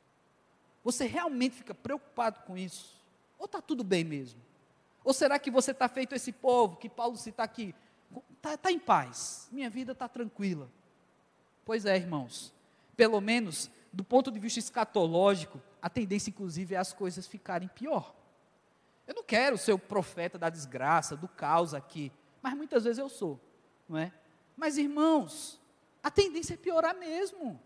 [0.85, 3.01] Você realmente fica preocupado com isso?
[3.39, 4.41] Ou está tudo bem mesmo?
[5.05, 7.75] Ou será que você está feito esse povo que Paulo cita aqui?
[8.37, 10.71] Está tá em paz, minha vida está tranquila.
[11.65, 12.53] Pois é, irmãos,
[12.97, 18.15] pelo menos do ponto de vista escatológico, a tendência, inclusive, é as coisas ficarem pior.
[19.07, 23.09] Eu não quero ser o profeta da desgraça, do caos aqui, mas muitas vezes eu
[23.09, 23.39] sou,
[23.89, 24.13] não é?
[24.57, 25.61] Mas, irmãos,
[26.03, 27.61] a tendência é piorar mesmo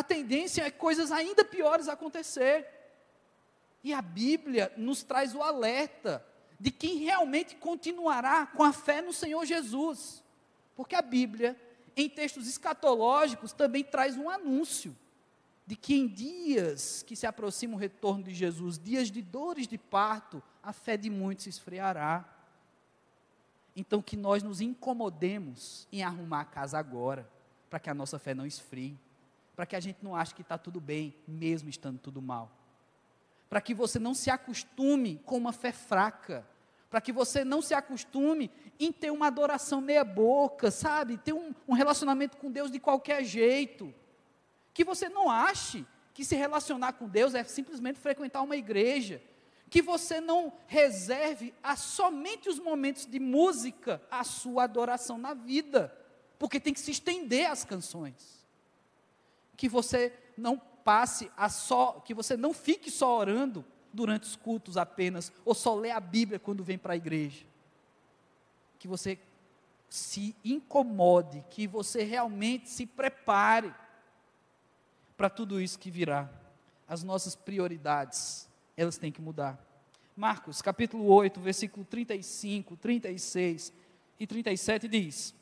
[0.00, 2.66] a tendência é coisas ainda piores acontecer.
[3.84, 6.26] E a Bíblia nos traz o alerta
[6.58, 10.24] de quem realmente continuará com a fé no Senhor Jesus.
[10.74, 11.54] Porque a Bíblia,
[11.94, 14.96] em textos escatológicos, também traz um anúncio
[15.66, 19.76] de que em dias que se aproxima o retorno de Jesus, dias de dores de
[19.76, 22.26] parto, a fé de muitos se esfriará.
[23.76, 27.30] Então, que nós nos incomodemos em arrumar a casa agora,
[27.68, 28.98] para que a nossa fé não esfrie
[29.60, 32.50] para que a gente não ache que está tudo bem, mesmo estando tudo mal.
[33.46, 36.48] Para que você não se acostume com uma fé fraca.
[36.88, 41.18] Para que você não se acostume em ter uma adoração meia-boca, sabe?
[41.18, 43.92] Ter um, um relacionamento com Deus de qualquer jeito.
[44.72, 49.20] Que você não ache que se relacionar com Deus é simplesmente frequentar uma igreja.
[49.68, 55.94] Que você não reserve a somente os momentos de música a sua adoração na vida.
[56.38, 58.39] Porque tem que se estender as canções
[59.60, 64.78] que você não passe a só, que você não fique só orando durante os cultos
[64.78, 67.44] apenas, ou só lê a Bíblia quando vem para a igreja.
[68.78, 69.18] Que você
[69.86, 73.74] se incomode, que você realmente se prepare
[75.14, 76.26] para tudo isso que virá.
[76.88, 79.62] As nossas prioridades, elas têm que mudar.
[80.16, 83.74] Marcos, capítulo 8, versículo 35, 36
[84.18, 85.34] e 37 diz: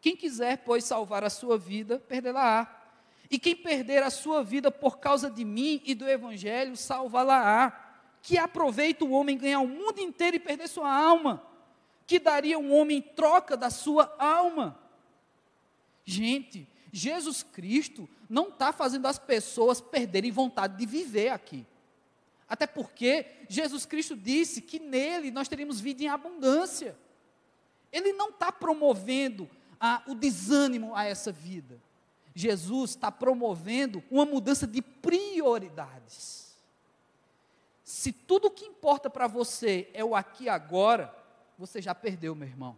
[0.00, 2.79] Quem quiser, pois, salvar a sua vida, perdê-la-á.
[3.30, 7.88] E quem perder a sua vida por causa de mim e do evangelho, salvá-la-á.
[8.22, 11.42] Que aproveita o homem ganhar o mundo inteiro e perder sua alma?
[12.06, 14.78] Que daria um homem em troca da sua alma?
[16.04, 21.64] Gente, Jesus Cristo não está fazendo as pessoas perderem vontade de viver aqui.
[22.48, 26.98] Até porque Jesus Cristo disse que nele nós teríamos vida em abundância.
[27.92, 31.80] Ele não está promovendo a, o desânimo a essa vida.
[32.40, 36.56] Jesus está promovendo uma mudança de prioridades.
[37.84, 41.14] Se tudo o que importa para você é o aqui e agora,
[41.58, 42.76] você já perdeu, meu irmão.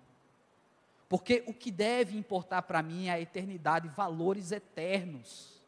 [1.09, 5.61] Porque o que deve importar para mim é a eternidade, valores eternos.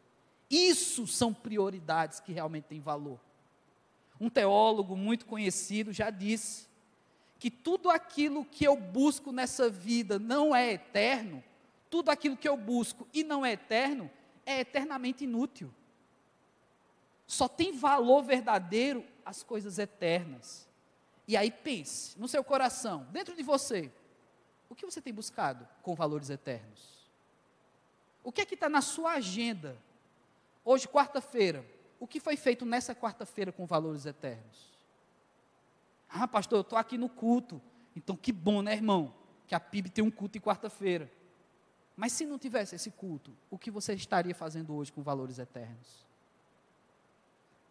[0.50, 3.20] Isso são prioridades que realmente têm valor.
[4.20, 6.66] Um teólogo muito conhecido já disse
[7.38, 11.44] que tudo aquilo que eu busco nessa vida não é eterno,
[11.94, 14.10] tudo aquilo que eu busco e não é eterno
[14.44, 15.72] é eternamente inútil.
[17.24, 20.68] Só tem valor verdadeiro as coisas eternas.
[21.24, 23.92] E aí pense no seu coração, dentro de você,
[24.68, 27.08] o que você tem buscado com valores eternos?
[28.24, 29.80] O que é que está na sua agenda?
[30.64, 31.64] Hoje, quarta-feira,
[32.00, 34.72] o que foi feito nessa quarta-feira com valores eternos?
[36.08, 37.62] Ah, pastor, eu estou aqui no culto.
[37.94, 39.14] Então, que bom, né, irmão?
[39.46, 41.08] Que a PIB tem um culto em quarta-feira.
[41.96, 46.04] Mas se não tivesse esse culto, o que você estaria fazendo hoje com valores eternos?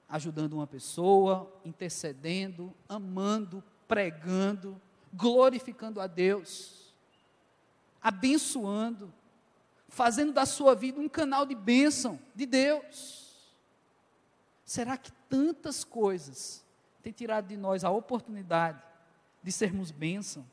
[0.08, 4.80] Ajudando uma pessoa, intercedendo, amando, pregando,
[5.14, 6.94] glorificando a Deus,
[8.02, 9.14] abençoando,
[9.90, 13.24] fazendo da sua vida um canal de bênção de Deus.
[14.66, 16.66] Será que tantas coisas
[17.02, 18.82] têm tirado de nós a oportunidade
[19.44, 20.46] de sermos bênção?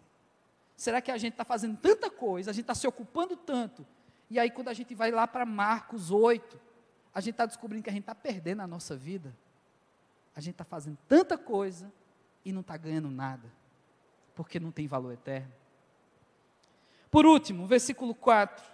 [0.80, 3.86] Será que a gente está fazendo tanta coisa, a gente está se ocupando tanto,
[4.30, 6.58] e aí quando a gente vai lá para Marcos 8,
[7.12, 9.36] a gente está descobrindo que a gente está perdendo a nossa vida?
[10.34, 11.92] A gente está fazendo tanta coisa
[12.42, 13.52] e não está ganhando nada,
[14.34, 15.52] porque não tem valor eterno.
[17.10, 18.64] Por último, versículo 4,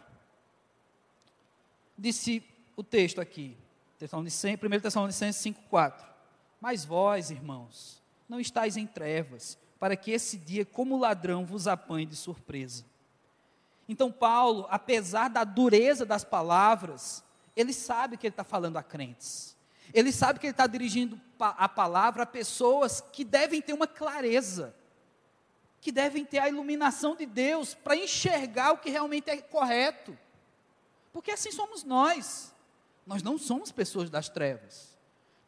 [1.99, 2.40] disse
[2.77, 3.59] o texto aqui:
[4.01, 6.07] 1 Tessalonicenses 5,4.
[6.61, 12.07] Mas vós, irmãos, não estáis em trevas, para que esse dia, como ladrão, vos apanhe
[12.07, 12.85] de surpresa.
[13.89, 17.23] Então, Paulo, apesar da dureza das palavras,
[17.55, 19.57] ele sabe que ele está falando a crentes.
[19.95, 24.75] Ele sabe que ele está dirigindo a palavra a pessoas que devem ter uma clareza,
[25.81, 30.19] que devem ter a iluminação de Deus para enxergar o que realmente é correto.
[31.12, 32.53] Porque assim somos nós.
[33.07, 34.99] Nós não somos pessoas das trevas.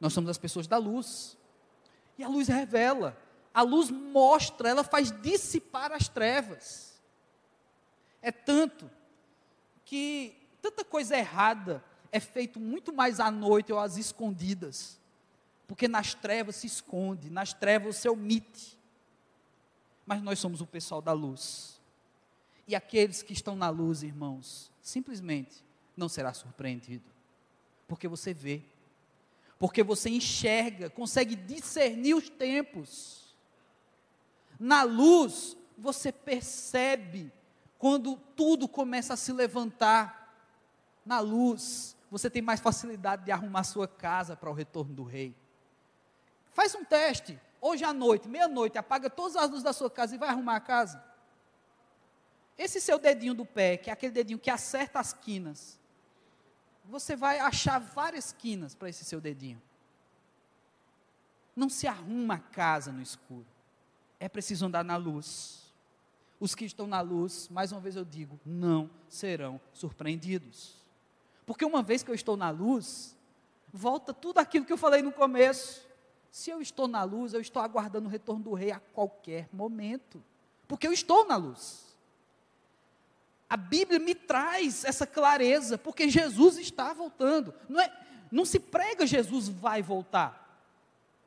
[0.00, 1.36] Nós somos as pessoas da luz.
[2.16, 3.16] E a luz revela,
[3.58, 6.96] a luz mostra, ela faz dissipar as trevas.
[8.22, 8.88] É tanto
[9.84, 15.00] que tanta coisa errada é feito muito mais à noite ou às escondidas.
[15.66, 18.78] Porque nas trevas se esconde, nas trevas se omite.
[20.06, 21.80] Mas nós somos o pessoal da luz.
[22.64, 25.64] E aqueles que estão na luz, irmãos, simplesmente
[25.96, 27.10] não será surpreendido.
[27.88, 28.62] Porque você vê.
[29.58, 33.27] Porque você enxerga, consegue discernir os tempos.
[34.58, 37.32] Na luz, você percebe
[37.78, 40.34] quando tudo começa a se levantar.
[41.06, 45.36] Na luz, você tem mais facilidade de arrumar sua casa para o retorno do rei.
[46.50, 47.40] Faz um teste.
[47.60, 50.60] Hoje à noite, meia-noite, apaga todas as luzes da sua casa e vai arrumar a
[50.60, 51.02] casa.
[52.56, 55.78] Esse seu dedinho do pé, que é aquele dedinho que acerta as quinas,
[56.84, 59.62] você vai achar várias quinas para esse seu dedinho.
[61.54, 63.46] Não se arruma a casa no escuro.
[64.20, 65.72] É preciso andar na luz.
[66.40, 70.76] Os que estão na luz, mais uma vez eu digo, não serão surpreendidos.
[71.44, 73.16] Porque uma vez que eu estou na luz,
[73.72, 75.86] volta tudo aquilo que eu falei no começo.
[76.30, 80.22] Se eu estou na luz, eu estou aguardando o retorno do rei a qualquer momento.
[80.68, 81.96] Porque eu estou na luz.
[83.48, 87.54] A Bíblia me traz essa clareza, porque Jesus está voltando.
[87.68, 87.90] Não, é,
[88.30, 90.47] não se prega Jesus vai voltar.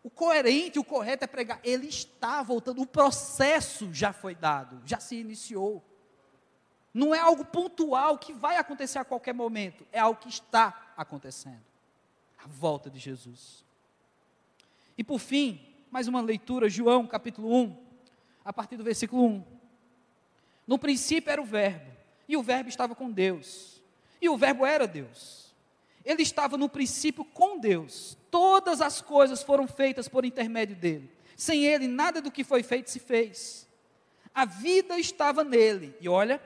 [0.03, 2.81] O coerente, o correto é pregar, ele está voltando.
[2.81, 5.83] O processo já foi dado, já se iniciou.
[6.93, 11.63] Não é algo pontual que vai acontecer a qualquer momento, é algo que está acontecendo.
[12.43, 13.63] A volta de Jesus.
[14.97, 17.77] E por fim, mais uma leitura, João capítulo 1,
[18.43, 19.45] a partir do versículo 1.
[20.67, 21.91] No princípio era o Verbo,
[22.27, 23.81] e o Verbo estava com Deus,
[24.21, 25.40] e o Verbo era Deus.
[26.05, 28.17] Ele estava no princípio com Deus.
[28.29, 31.11] Todas as coisas foram feitas por intermédio dele.
[31.35, 33.67] Sem ele, nada do que foi feito se fez.
[34.33, 36.41] A vida estava nele, e olha,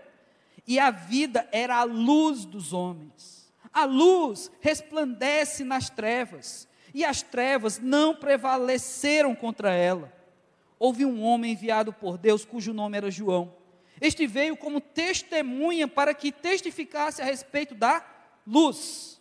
[0.68, 3.54] e a vida era a luz dos homens.
[3.72, 10.12] A luz resplandece nas trevas, e as trevas não prevaleceram contra ela.
[10.80, 13.54] Houve um homem enviado por Deus, cujo nome era João.
[14.00, 18.04] Este veio como testemunha para que testificasse a respeito da
[18.46, 19.15] luz,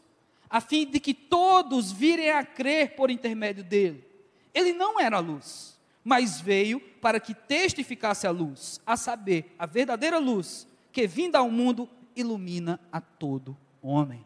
[0.55, 4.07] a fim de que todos virem a crer por intermédio dele.
[4.55, 9.66] Ele não era a luz, mas veio para que testificasse a luz, a saber, a
[9.66, 14.24] verdadeira luz, que vinda ao mundo ilumina a todo homem.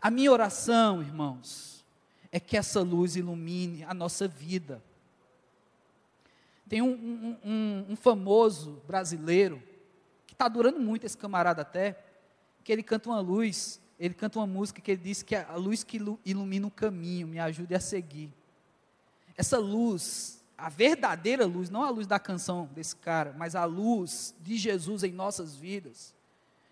[0.00, 1.84] A minha oração, irmãos,
[2.30, 4.80] é que essa luz ilumine a nossa vida.
[6.68, 9.60] Tem um, um, um, um famoso brasileiro,
[10.24, 12.00] que está durando muito esse camarada até,
[12.62, 15.84] que ele canta uma luz, ele canta uma música que ele diz que a luz
[15.84, 18.32] que ilumina o caminho, me ajude a seguir.
[19.36, 24.34] Essa luz, a verdadeira luz, não a luz da canção desse cara, mas a luz
[24.40, 26.12] de Jesus em nossas vidas,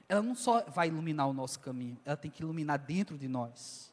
[0.08, 3.92] ela não só vai iluminar o nosso caminho, ela tem que iluminar dentro de nós.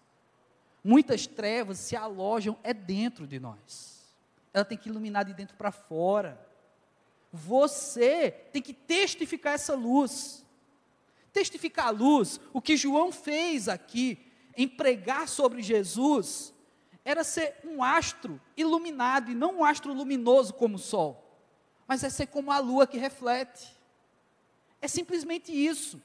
[0.83, 4.03] Muitas trevas se alojam é dentro de nós.
[4.51, 6.43] Ela tem que iluminar de dentro para fora.
[7.31, 10.43] Você tem que testificar essa luz.
[11.33, 14.19] Testificar a luz, o que João fez aqui,
[14.55, 16.53] em pregar sobre Jesus,
[17.05, 21.41] era ser um astro iluminado, e não um astro luminoso como o sol,
[21.87, 23.77] mas é ser como a lua que reflete.
[24.81, 26.01] É simplesmente isso.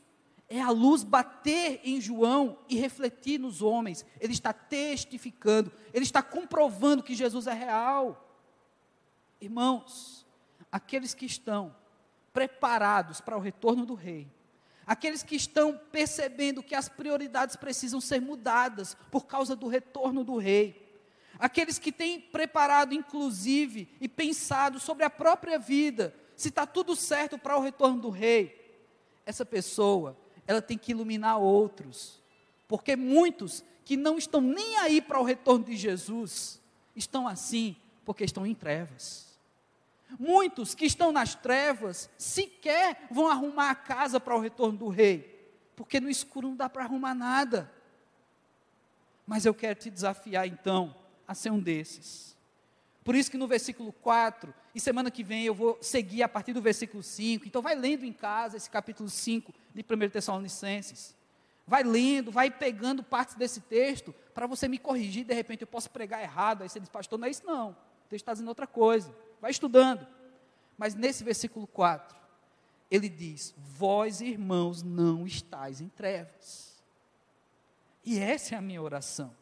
[0.49, 4.05] É a luz bater em João e refletir nos homens.
[4.21, 8.39] Ele está testificando, ele está comprovando que Jesus é real.
[9.41, 10.27] Irmãos,
[10.71, 11.75] aqueles que estão
[12.33, 14.31] preparados para o retorno do Rei,
[14.87, 20.37] aqueles que estão percebendo que as prioridades precisam ser mudadas por causa do retorno do
[20.37, 20.83] Rei,
[21.39, 27.39] aqueles que têm preparado, inclusive, e pensado sobre a própria vida, se está tudo certo
[27.39, 28.81] para o retorno do rei,
[29.25, 30.17] essa pessoa,
[30.47, 32.21] ela tem que iluminar outros,
[32.67, 36.61] porque muitos que não estão nem aí para o retorno de Jesus,
[36.95, 39.32] estão assim porque estão em trevas.
[40.19, 45.53] Muitos que estão nas trevas sequer vão arrumar a casa para o retorno do rei,
[45.77, 47.73] porque no escuro não dá para arrumar nada.
[49.27, 50.95] Mas eu quero te desafiar então
[51.27, 52.37] a ser um desses.
[53.05, 56.53] Por isso que no versículo 4, e semana que vem eu vou seguir a partir
[56.53, 61.17] do versículo 5, então vai lendo em casa esse capítulo 5 de 1 Tessalonicenses.
[61.67, 65.91] Vai lendo, vai pegando partes desse texto, para você me corrigir, de repente eu posso
[65.91, 68.67] pregar errado, aí você diz, pastor, não é isso não, o texto está dizendo outra
[68.67, 69.15] coisa.
[69.43, 70.07] Vai estudando.
[70.79, 72.17] Mas nesse versículo 4,
[72.91, 76.83] ele diz: Vós, irmãos, não estáis em trevas.
[78.03, 79.35] E essa é a minha oração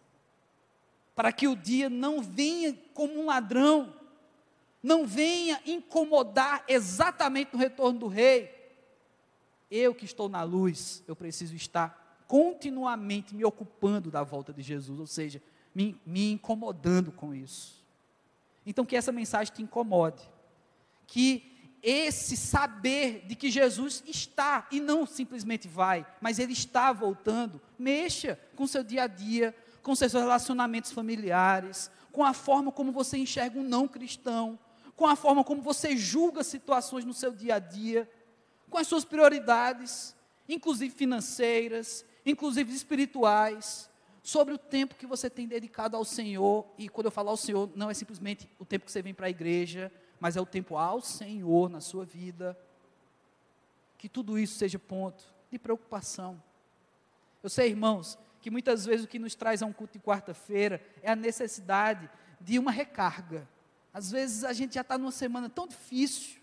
[1.21, 3.95] para que o dia não venha como um ladrão,
[4.83, 8.51] não venha incomodar exatamente no retorno do rei.
[9.71, 14.99] Eu que estou na luz, eu preciso estar continuamente me ocupando da volta de Jesus,
[14.99, 15.43] ou seja,
[15.75, 17.80] me, me incomodando com isso.
[18.65, 20.23] Então, que essa mensagem te incomode,
[21.07, 21.51] que
[21.83, 28.39] esse saber de que Jesus está e não simplesmente vai, mas ele está voltando, mexa
[28.55, 33.59] com seu dia a dia, com seus relacionamentos familiares, com a forma como você enxerga
[33.59, 34.59] um não cristão,
[34.95, 38.11] com a forma como você julga situações no seu dia a dia,
[38.69, 40.15] com as suas prioridades,
[40.49, 43.90] inclusive financeiras, inclusive espirituais,
[44.23, 46.67] sobre o tempo que você tem dedicado ao Senhor.
[46.77, 49.27] E quando eu falo ao Senhor, não é simplesmente o tempo que você vem para
[49.27, 52.59] a igreja, mas é o tempo ao Senhor na sua vida.
[53.97, 56.43] Que tudo isso seja ponto de preocupação.
[57.43, 60.83] Eu sei, irmãos, que muitas vezes o que nos traz a um culto de quarta-feira
[61.03, 62.09] é a necessidade
[62.41, 63.49] de uma recarga.
[63.93, 66.41] Às vezes a gente já está numa semana tão difícil,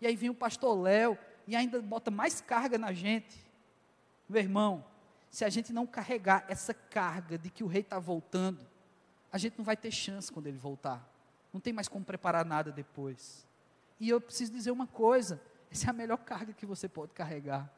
[0.00, 3.36] e aí vem o pastor Léo e ainda bota mais carga na gente.
[4.28, 4.84] Meu irmão,
[5.34, 8.60] se a gente não carregar essa carga de que o rei está voltando,
[9.32, 11.04] a gente não vai ter chance quando ele voltar.
[11.52, 13.44] Não tem mais como preparar nada depois.
[13.98, 17.68] E eu preciso dizer uma coisa: essa é a melhor carga que você pode carregar.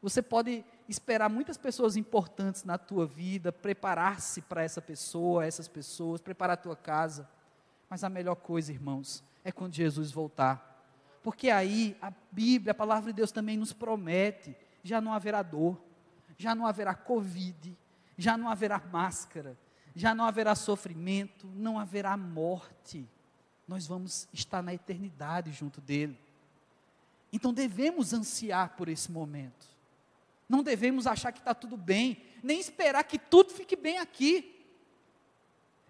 [0.00, 6.20] Você pode esperar muitas pessoas importantes na tua vida, preparar-se para essa pessoa, essas pessoas,
[6.20, 7.28] preparar a tua casa.
[7.90, 10.86] Mas a melhor coisa, irmãos, é quando Jesus voltar.
[11.20, 15.82] Porque aí a Bíblia, a palavra de Deus também nos promete: já não haverá dor,
[16.36, 17.76] já não haverá Covid,
[18.16, 19.56] já não haverá máscara,
[19.94, 23.08] já não haverá sofrimento, não haverá morte.
[23.66, 26.18] Nós vamos estar na eternidade junto dele.
[27.32, 29.66] Então devemos ansiar por esse momento.
[30.48, 34.50] Não devemos achar que está tudo bem, nem esperar que tudo fique bem aqui.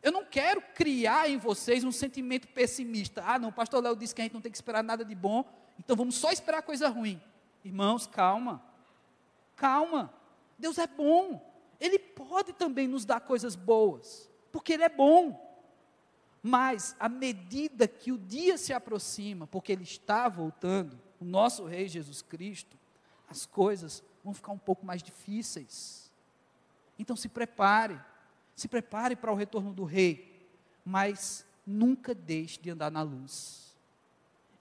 [0.03, 3.23] Eu não quero criar em vocês um sentimento pessimista.
[3.27, 5.15] Ah, não, o pastor Léo disse que a gente não tem que esperar nada de
[5.15, 5.45] bom,
[5.79, 7.21] então vamos só esperar coisa ruim.
[7.65, 8.63] Irmãos, calma.
[9.57, 10.13] Calma.
[10.59, 11.53] Deus é bom.
[11.81, 15.43] Ele pode também nos dar coisas boas, porque Ele é bom.
[16.43, 21.89] Mas, à medida que o dia se aproxima, porque Ele está voltando, o nosso Rei
[21.89, 22.77] Jesus Cristo,
[23.29, 26.13] as coisas vão ficar um pouco mais difíceis.
[26.99, 28.01] Então, se prepare,
[28.55, 30.49] se prepare para o retorno do Rei,
[30.85, 33.75] mas nunca deixe de andar na luz.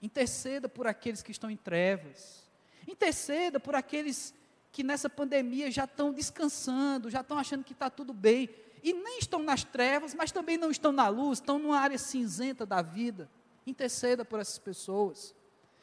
[0.02, 2.44] Interceda por aqueles que estão em trevas,
[2.86, 4.34] interceda por aqueles
[4.74, 8.50] que nessa pandemia já estão descansando, já estão achando que está tudo bem,
[8.82, 12.66] e nem estão nas trevas, mas também não estão na luz, estão numa área cinzenta
[12.66, 13.30] da vida.
[13.64, 15.32] Interceda por essas pessoas.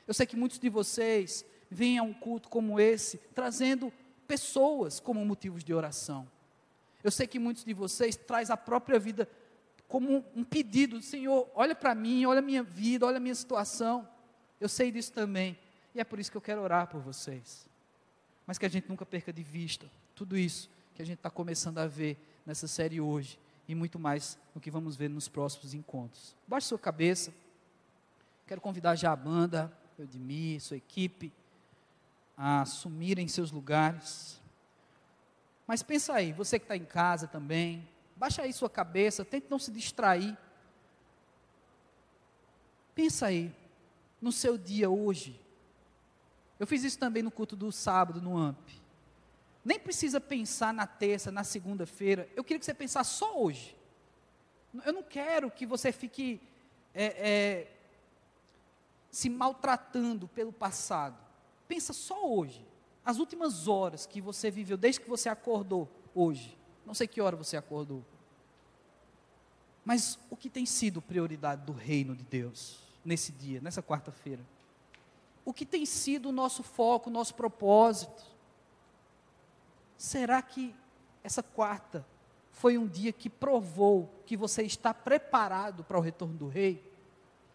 [0.06, 3.94] Eu sei que muitos de vocês vêm a um culto como esse, trazendo
[4.28, 6.30] pessoas como motivos de oração.
[7.02, 9.28] Eu sei que muitos de vocês traz a própria vida
[9.88, 14.06] como um pedido, Senhor, olha para mim, olha a minha vida, olha a minha situação.
[14.60, 15.58] Eu sei disso também,
[15.96, 17.71] e é por isso que eu quero orar por vocês
[18.52, 21.78] mas que a gente nunca perca de vista tudo isso que a gente está começando
[21.78, 26.36] a ver nessa série hoje e muito mais no que vamos ver nos próximos encontros.
[26.46, 27.34] Baixe sua cabeça.
[28.46, 31.32] Quero convidar já a banda, Eudemir, sua equipe,
[32.36, 34.42] a assumirem seus lugares.
[35.66, 37.88] Mas pensa aí, você que está em casa também,
[38.18, 40.38] baixa aí sua cabeça, tente não se distrair.
[42.94, 43.50] Pensa aí,
[44.22, 45.40] no seu dia hoje,
[46.62, 48.80] eu fiz isso também no culto do sábado, no AMP.
[49.66, 52.30] Nem precisa pensar na terça, na segunda-feira.
[52.36, 53.76] Eu queria que você pensasse só hoje.
[54.86, 56.40] Eu não quero que você fique
[56.94, 57.68] é, é,
[59.10, 61.18] se maltratando pelo passado.
[61.68, 62.64] Pensa só hoje.
[63.04, 66.56] As últimas horas que você viveu, desde que você acordou hoje.
[66.86, 68.06] Não sei que hora você acordou.
[69.84, 74.46] Mas o que tem sido prioridade do reino de Deus nesse dia, nessa quarta-feira?
[75.44, 78.24] O que tem sido o nosso foco, o nosso propósito?
[79.98, 80.76] Será que
[81.24, 82.06] essa quarta
[82.52, 86.92] foi um dia que provou que você está preparado para o retorno do rei?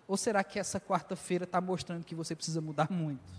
[0.09, 3.35] Ou será que essa quarta-feira está mostrando que você precisa mudar muito?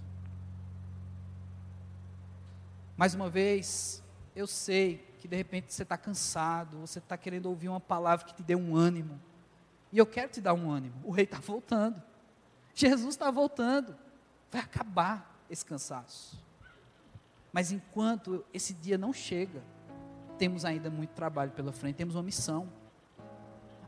[2.95, 4.03] Mais uma vez,
[4.35, 8.33] eu sei que de repente você está cansado, você está querendo ouvir uma palavra que
[8.33, 9.19] te dê um ânimo.
[9.91, 10.95] E eu quero te dar um ânimo.
[11.03, 12.01] O rei está voltando.
[12.73, 13.95] Jesus está voltando.
[14.51, 16.43] Vai acabar esse cansaço.
[17.51, 19.63] Mas enquanto esse dia não chega,
[20.37, 22.67] temos ainda muito trabalho pela frente, temos uma missão.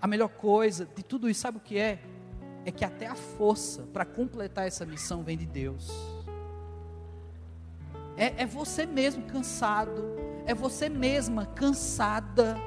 [0.01, 1.99] A melhor coisa de tudo isso, sabe o que é?
[2.65, 5.91] É que até a força para completar essa missão vem de Deus.
[8.17, 10.03] É, é você mesmo cansado,
[10.45, 12.57] é você mesma cansada,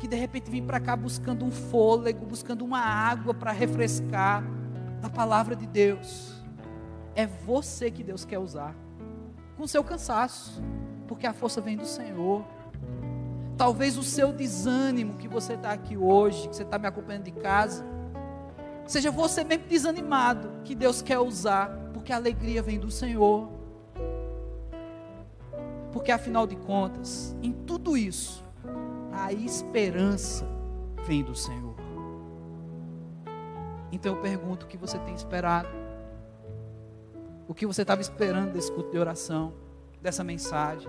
[0.00, 4.42] que de repente vem para cá buscando um fôlego, buscando uma água para refrescar
[5.00, 6.35] da palavra de Deus.
[7.16, 8.74] É você que Deus quer usar.
[9.56, 10.62] Com seu cansaço.
[11.08, 12.44] Porque a força vem do Senhor.
[13.56, 17.30] Talvez o seu desânimo que você está aqui hoje, que você está me acompanhando de
[17.30, 17.82] casa,
[18.86, 23.48] seja você mesmo desanimado, que Deus quer usar, porque a alegria vem do Senhor.
[25.90, 28.44] Porque afinal de contas, em tudo isso,
[29.10, 30.46] a esperança
[31.06, 31.76] vem do Senhor.
[33.90, 35.85] Então eu pergunto o que você tem esperado
[37.48, 39.52] o que você estava esperando desse culto de oração,
[40.00, 40.88] dessa mensagem.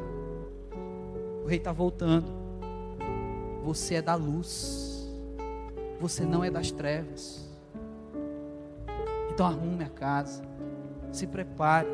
[1.44, 2.32] O rei está voltando.
[3.64, 5.08] Você é da luz.
[6.00, 7.48] Você não é das trevas.
[9.32, 10.42] Então arrume a casa.
[11.12, 11.88] Se prepare.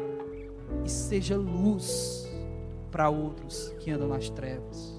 [0.86, 2.28] E seja luz
[2.89, 4.93] para outros que andam nas trevas.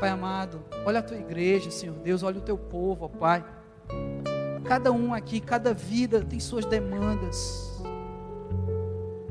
[0.00, 3.42] Pai amado, olha a tua igreja, Senhor Deus, olha o teu povo, ó Pai.
[4.64, 7.75] Cada um aqui, cada vida tem suas demandas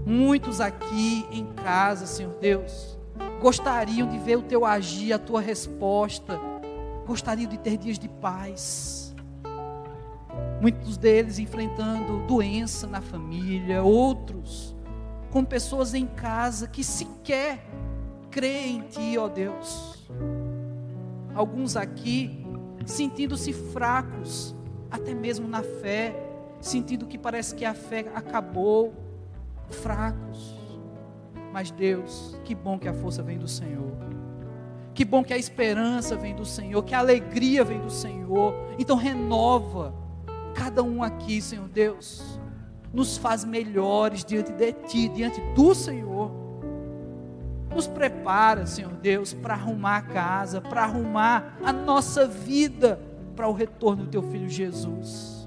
[0.05, 2.95] Muitos aqui em casa, Senhor Deus,
[3.41, 6.39] gostariam de ver o teu agir, a tua resposta,
[7.07, 9.15] gostariam de ter dias de paz.
[10.61, 14.75] Muitos deles enfrentando doença na família, outros
[15.31, 17.65] com pessoas em casa que sequer
[18.31, 20.07] creem em Ti, ó Deus.
[21.33, 22.45] Alguns aqui
[22.85, 24.55] sentindo-se fracos,
[24.89, 26.15] até mesmo na fé,
[26.61, 28.93] sentindo que parece que a fé acabou
[29.70, 30.55] fracos.
[31.51, 33.93] Mas Deus, que bom que a força vem do Senhor.
[34.93, 38.53] Que bom que a esperança vem do Senhor, que a alegria vem do Senhor.
[38.80, 39.93] Então renova
[40.53, 42.39] cada um aqui, Senhor Deus.
[42.93, 46.32] Nos faz melhores diante de Ti, diante do Senhor.
[47.74, 52.97] Nos prepara, Senhor Deus, para arrumar a casa, para arrumar a nossa vida
[53.36, 55.44] para o retorno do Teu Filho Jesus.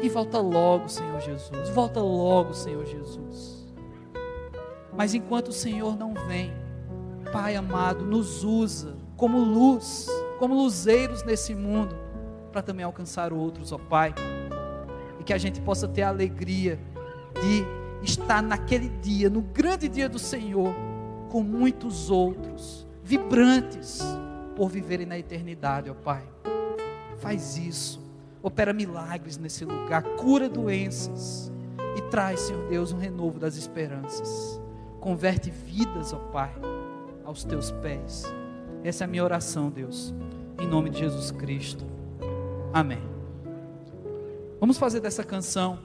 [0.00, 1.68] E volta logo, Senhor Jesus.
[1.70, 3.66] Volta logo, Senhor Jesus.
[4.96, 6.52] Mas enquanto o Senhor não vem,
[7.32, 11.96] Pai amado, nos usa como luz, como luzeiros nesse mundo,
[12.52, 14.14] para também alcançar outros, ó Pai.
[15.18, 16.78] E que a gente possa ter a alegria
[17.34, 17.64] de
[18.02, 20.74] estar naquele dia, no grande dia do Senhor,
[21.30, 24.00] com muitos outros, vibrantes,
[24.54, 26.22] por viverem na eternidade, ó Pai.
[27.18, 28.00] Faz isso,
[28.46, 31.50] opera milagres nesse lugar, cura doenças
[31.96, 34.60] e traz, Senhor Deus, um renovo das esperanças.
[35.00, 36.54] Converte vidas, ó Pai
[37.24, 38.22] aos teus pés.
[38.84, 40.14] Essa é a minha oração, Deus,
[40.60, 41.84] em nome de Jesus Cristo.
[42.72, 43.02] Amém.
[44.60, 45.80] Vamos fazer dessa canção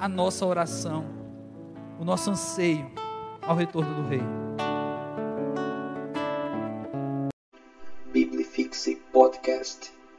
[0.00, 1.04] a nossa oração,
[2.00, 2.90] o nosso anseio
[3.42, 4.22] ao retorno do Rei.
[8.12, 9.94] Biblifixe Podcast.